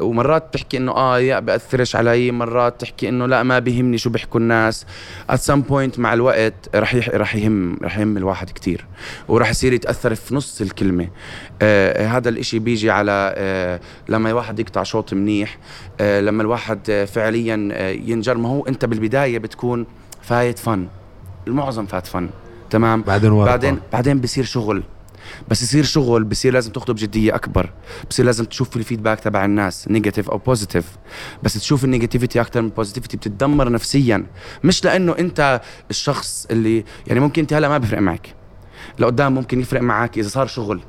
ومرات 0.00 0.48
بتحكي 0.48 0.76
إنه 0.76 0.92
آه 0.92 1.18
يا 1.18 1.40
بأثرش 1.40 1.96
علي 1.96 2.30
مرات 2.30 2.80
تحكي 2.80 3.08
إنه 3.08 3.26
لا 3.26 3.42
ما 3.42 3.58
بيهمني 3.58 3.98
شو 3.98 4.10
بيحكوا 4.10 4.40
الناس. 4.40 4.86
At 5.32 5.38
some 5.38 5.62
point 5.70 5.98
مع 5.98 6.14
الوقت 6.14 6.54
رح 6.74 6.94
يح 6.94 7.08
رح 7.08 7.36
يهم 7.36 7.76
رح 7.82 7.98
يهم 7.98 8.16
الواحد 8.16 8.50
كتير 8.50 8.86
ورح 9.28 9.50
يصير 9.50 9.72
يتأثر 9.72 10.14
في 10.14 10.34
نص 10.34 10.60
الكلمة. 10.60 11.08
آه 11.62 12.06
هذا 12.06 12.28
الإشي 12.28 12.58
بيجي 12.58 12.90
على 12.90 13.34
آه 13.36 13.80
لما 14.08 14.30
الواحد 14.30 14.58
يقطع 14.60 14.82
شوط 14.82 15.14
منيح 15.14 15.58
آه 16.00 16.20
لما 16.20 16.42
الواحد 16.42 16.90
آه 16.90 17.04
فعليا 17.04 17.68
آه 17.72 17.90
ينجر. 17.90 18.36
ما 18.38 18.48
هو 18.48 18.66
أنت 18.66 18.84
بالبداية 18.84 19.38
بتكون 19.38 19.86
فايت 20.22 20.58
fun 20.58 20.86
المعظم 21.46 21.86
فات 21.86 22.06
fun 22.06 22.28
تمام؟ 22.70 23.02
بعدين 23.02 23.30
ورطة. 23.32 23.50
بعدين 23.50 23.78
بعدين 23.92 24.20
بصير 24.20 24.44
شغل. 24.44 24.82
بس 25.48 25.62
يصير 25.62 25.84
شغل 25.84 26.24
بصير 26.24 26.52
لازم 26.52 26.72
تاخده 26.72 26.94
بجديه 26.94 27.34
أكبر. 27.34 27.72
بصير 28.10 28.24
لازم 28.24 28.44
تشوف 28.44 28.76
ال 28.76 28.81
feedback 28.81 29.20
تبع 29.20 29.44
الناس 29.44 29.88
negative 29.88 30.30
أو 30.30 30.38
positive 30.38 30.86
بس 31.42 31.54
تشوف 31.54 31.84
ال 31.84 31.89
negativity 31.89 32.40
أكثر 32.40 32.60
من 32.60 32.68
ال 32.68 32.72
positivity 32.72 33.16
بتتدمر 33.16 33.72
نفسيا. 33.72 34.26
مش 34.64 34.84
لأنه 34.84 35.18
أنت 35.18 35.60
الشخص 35.90 36.46
اللي 36.50 36.84
يعني 37.06 37.20
ممكن 37.20 37.42
أنت 37.42 37.52
هلأ 37.52 37.68
ما 37.68 37.78
بفرق 37.78 37.98
معك. 37.98 38.34
لقدام 38.98 39.34
ممكن 39.34 39.60
يفرق 39.60 39.80
معك 39.80 40.18
إذا 40.18 40.28
صار 40.28 40.46
شغل. 40.46 40.80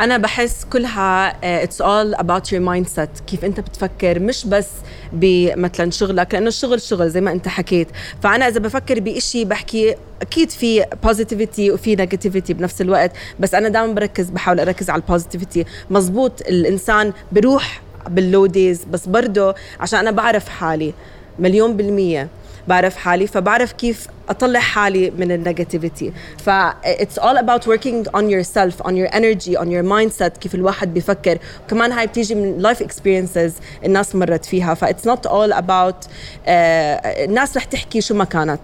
أنا 0.00 0.16
بحس 0.16 0.64
كلها 0.64 1.36
it's 1.62 1.80
all 1.80 2.14
about 2.14 2.52
your 2.52 2.62
mindset 2.62 3.10
كيف 3.26 3.44
أنت 3.44 3.60
بتفكر 3.60 4.18
مش 4.20 4.46
بس 4.46 4.68
بمثلا 5.12 5.90
شغلك 5.90 6.34
لأنه 6.34 6.48
الشغل 6.48 6.80
شغل 6.80 7.10
زي 7.10 7.20
ما 7.20 7.32
أنت 7.32 7.48
حكيت. 7.48 7.88
فأنا 8.22 8.48
إذا 8.48 8.60
بفكر 8.60 9.00
بإشي 9.00 9.44
بحكي 9.44 9.94
أكيد 10.22 10.50
في 10.50 10.84
positivity 11.02 11.70
وفي 11.70 11.96
negativity 11.96 12.54
بنفس 12.54 12.80
الوقت 12.80 13.12
بس 13.40 13.54
أنا 13.54 13.68
دائما 13.68 13.92
بركز 13.92 14.30
بحاول 14.30 14.60
أركز 14.60 14.90
على 14.90 15.02
ال 15.02 15.08
positivity 15.08 15.64
مزبوط 15.90 16.40
الإنسان 16.40 17.12
بروح 17.32 17.82
بال 18.10 18.24
low 18.24 18.46
days 18.46 18.84
بس 18.84 19.06
برضه 19.08 19.54
عشان 19.80 19.98
أنا 19.98 20.10
بعرف 20.10 20.48
حالي 20.48 20.92
مليون 21.38 21.76
بالمية. 21.76 22.28
بعرف 22.68 22.96
حالي 22.96 23.26
فبعرف 23.26 23.72
كيف 23.72 24.06
أطلع 24.28 24.60
حالي 24.60 25.10
من 25.10 25.32
ال 25.32 25.39
negativity. 25.39 26.12
ف 26.38 26.50
it's 26.86 27.18
all 27.18 27.36
about 27.36 27.66
working 27.66 28.10
on 28.16 28.24
yourself 28.30 28.86
on 28.86 28.92
your 28.92 29.14
energy 29.14 29.56
on 29.56 29.66
your 29.66 29.84
mindset 29.84 30.38
كيف 30.40 30.54
الواحد 30.54 30.94
بيفكر. 30.94 31.38
كمان 31.70 31.92
هاي 31.92 32.06
بتيجي 32.06 32.34
من 32.34 32.74
life 32.74 32.78
experiences 32.78 33.52
الناس 33.84 34.14
مرت 34.14 34.44
فيها. 34.44 34.74
ف 34.74 34.84
not 34.84 35.28
all 35.28 35.52
about 35.52 36.04
uh, 36.04 36.08
الناس 36.46 37.56
رح 37.56 37.64
تحكي 37.64 38.00
شو 38.00 38.14
ما 38.14 38.24
كانت. 38.24 38.60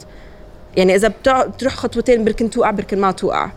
يعني 0.76 0.94
إذا 0.94 1.08
بتروح 1.08 1.74
خطوتين 1.74 2.24
بركن 2.24 2.50
توقع 2.50 2.70
بركن 2.70 3.00
ما 3.00 3.10
توقع. 3.12 3.50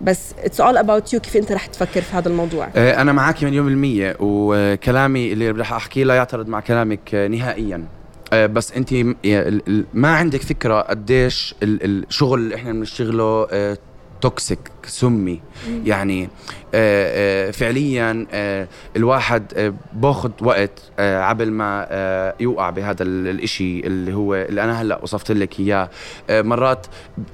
بس 0.00 0.32
it's 0.44 0.64
all 0.64 0.76
about 0.76 1.14
you 1.14 1.16
كيف 1.16 1.36
أنت 1.36 1.52
رح 1.52 1.66
تفكر 1.66 2.00
في 2.00 2.16
هذا 2.16 2.28
الموضوع. 2.28 2.68
آه، 2.76 3.00
أنا 3.00 3.12
معك 3.12 3.44
مليون 3.44 3.66
بالمية 3.66 4.16
وكلامي 4.20 5.32
اللي 5.32 5.50
رح 5.50 5.72
أحكيه 5.72 6.04
لا 6.04 6.14
يعترض 6.14 6.48
مع 6.48 6.60
كلامك 6.60 7.14
آه، 7.14 7.28
نهائيا. 7.28 7.84
بس 8.32 8.72
انت 8.72 8.94
ما 9.94 10.08
عندك 10.16 10.42
فكرة 10.42 10.80
قديش 10.80 11.54
ال- 11.62 12.04
الشغل 12.08 12.40
اللي 12.40 12.54
إحنا 12.54 12.72
بنشتغله 12.72 13.46
آه، 13.50 13.78
toxic 14.20 14.58
سمي. 14.86 15.40
يعني 15.84 16.24
آه، 16.74 17.48
آه، 17.48 17.50
فعليا 17.50 18.26
آه، 18.32 18.68
الواحد 18.96 19.42
آه، 19.56 19.74
باخذ 19.92 20.30
وقت 20.42 20.82
آه، 20.98 21.20
عبل 21.22 21.50
ما 21.50 21.86
آه، 21.90 22.34
يوقع 22.40 22.70
بهذا 22.70 23.02
ال- 23.02 23.28
الإشي 23.28 23.80
اللي 23.86 24.12
هو 24.14 24.34
اللي 24.34 24.64
أنا 24.64 24.82
هلأ 24.82 24.98
وصفت 25.02 25.32
لك 25.32 25.60
إياه. 25.60 25.90
آه، 26.30 26.42
مرات 26.42 26.86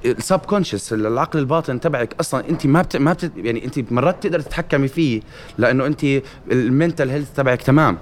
ال 0.05 0.39
subconscious 0.39 0.93
العقل 0.93 1.39
الباطن 1.39 1.79
تبعك 1.79 2.15
أصلا 2.19 2.49
أنت 2.49 2.67
ما 2.67 2.81
بت... 2.81 2.97
ما 2.97 3.13
بت... 3.13 3.31
يعني 3.37 3.65
أنت 3.65 3.91
مرات 3.91 4.17
بتقدر 4.17 4.39
تتحكمي 4.39 4.87
فيه 4.87 5.21
لأنه 5.57 5.85
أنت 5.85 6.05
ال 6.51 6.59
mental 6.59 7.09
health 7.09 7.33
تبعك 7.35 7.61
تمام. 7.61 7.97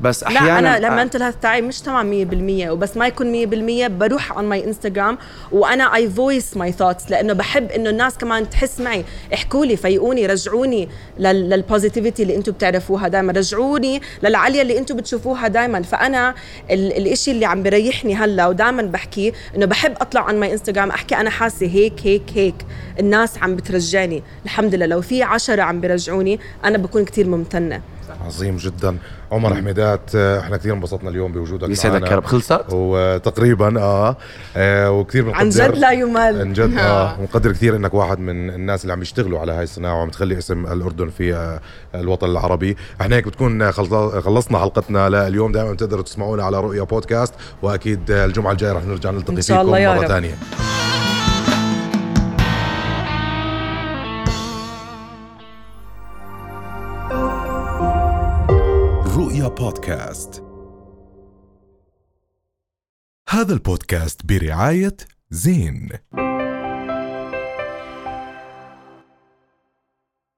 بس 0.00 0.22
أحيانا 0.24 0.60
لا 0.60 0.76
أنا 0.76 0.86
لما 0.86 1.02
أنت 1.02 1.16
ال 1.16 1.19
health 1.19 1.36
تاعي 1.42 1.62
مش 1.62 1.80
تمام 1.80 2.10
100% 2.66 2.70
وبس 2.70 2.96
ما 2.96 3.06
يكون 3.06 3.46
100% 3.86 3.88
بروح 3.90 4.32
على 4.38 4.46
my 4.46 4.64
Instagram 4.64 5.18
وأنا 5.52 5.94
I 5.94 6.10
voice 6.10 6.56
my 6.56 6.72
thoughts 6.72 7.10
لأنه 7.10 7.32
بحب 7.32 7.70
إنه 7.70 7.90
الناس 7.90 8.18
كمان 8.18 8.50
تحس 8.50 8.80
معي. 8.80 9.04
احكوا 9.34 9.66
لي 9.66 9.76
فيقوني 9.76 10.26
رجعوني 10.26 10.88
لل- 11.18 11.50
لل 11.50 11.62
positivity 11.62 12.22
اللي 12.22 12.36
أنتم 12.36 12.52
بتعرفوها 12.52 13.08
دائما 13.08 13.32
رجعوني 13.32 14.00
للعالية 14.22 14.62
اللي 14.62 14.78
أنتم 14.78 14.96
بتشوفوها 14.96 15.48
دائما 15.48 15.82
فأنا 15.82 16.34
ال- 16.70 16.92
الإشي 16.96 17.30
اللي 17.30 17.46
عم 17.46 17.62
بريحني 17.62 18.14
هلأ 18.14 18.46
ودائما 18.46 18.82
بحكيه 18.82 19.32
إنه 19.56 19.66
بحب 19.66 19.92
أطلع 20.00 20.20
عن 20.24 20.40
my 20.40 20.52
Instagram 20.52 20.90
أحكي 20.90 21.16
أنا 21.16 21.30
حاسة 21.30 21.66
هيك 21.66 21.94
هيك 22.04 22.22
هيك. 22.34 22.54
الناس 23.00 23.38
عم 23.38 23.56
بترجعني. 23.56 24.22
الحمد 24.44 24.74
لله 24.74 24.86
لو 24.86 25.00
في 25.00 25.22
عشرة 25.22 25.62
عم 25.62 25.80
برجعوني 25.80 26.40
أنا 26.64 26.78
بكون 26.78 27.04
كتير 27.04 27.28
ممتنة. 27.28 27.80
عظيم 28.24 28.56
جدا. 28.56 28.96
عمر 29.32 29.54
حميدات 29.54 30.10
آه، 30.16 30.40
إحنا 30.40 30.56
كثير 30.56 30.72
انبسطنا 30.74 31.10
اليوم 31.10 31.32
بوجودك 31.32 31.68
يسعدك 31.68 31.94
معنا. 31.94 32.10
يا 32.10 32.16
رب. 32.16 32.24
خلصت؟ 32.24 32.64
وتقريبا 32.70 33.80
آه, 33.80 34.16
آه 34.56 34.90
وكثير 34.90 35.22
بنقدر 35.24 35.38
عن 35.40 35.48
جد 35.48 35.76
لا 35.78 35.90
يمل. 35.90 36.40
عن 36.40 36.52
جد 36.52 36.78
آه 36.78 37.20
ونقدر 37.20 37.52
كثير 37.52 37.76
إنك 37.76 37.94
واحد 37.94 38.18
من 38.18 38.50
الناس 38.50 38.82
اللي 38.82 38.92
عم 38.92 39.02
يشتغلوا 39.02 39.40
على 39.40 39.52
هاي 39.52 39.62
الصناعة 39.62 39.94
وعم 39.98 40.08
تخلي 40.10 40.38
اسم 40.38 40.66
الأردن 40.66 41.08
في 41.10 41.34
آه، 41.34 41.60
الوطن 41.94 42.26
العربي. 42.30 42.76
إحنا 43.00 43.16
هيك 43.16 43.26
بتكون 43.28 43.72
خلص- 43.72 44.14
خلصنا 44.24 44.58
حلقتنا 44.58 45.08
لليوم. 45.08 45.52
دائما 45.52 45.72
بتقدروا 45.72 46.02
تسمعونا 46.02 46.44
على 46.44 46.60
رؤيا 46.60 46.82
بودكاست. 46.82 47.34
وأكيد 47.62 48.10
آه، 48.10 48.24
الجمعة 48.24 48.52
الجاية 48.52 48.72
رح 48.72 48.84
نرجع 48.84 49.10
نلتقي 49.10 49.42
فيكم 49.42 49.66
مرة. 49.70 50.06
ثانية 50.06 50.34
بودكاست. 59.58 60.42
هذا 63.28 63.52
البودكاست 63.52 64.26
برعاية 64.26 64.96
زين. 65.30 65.88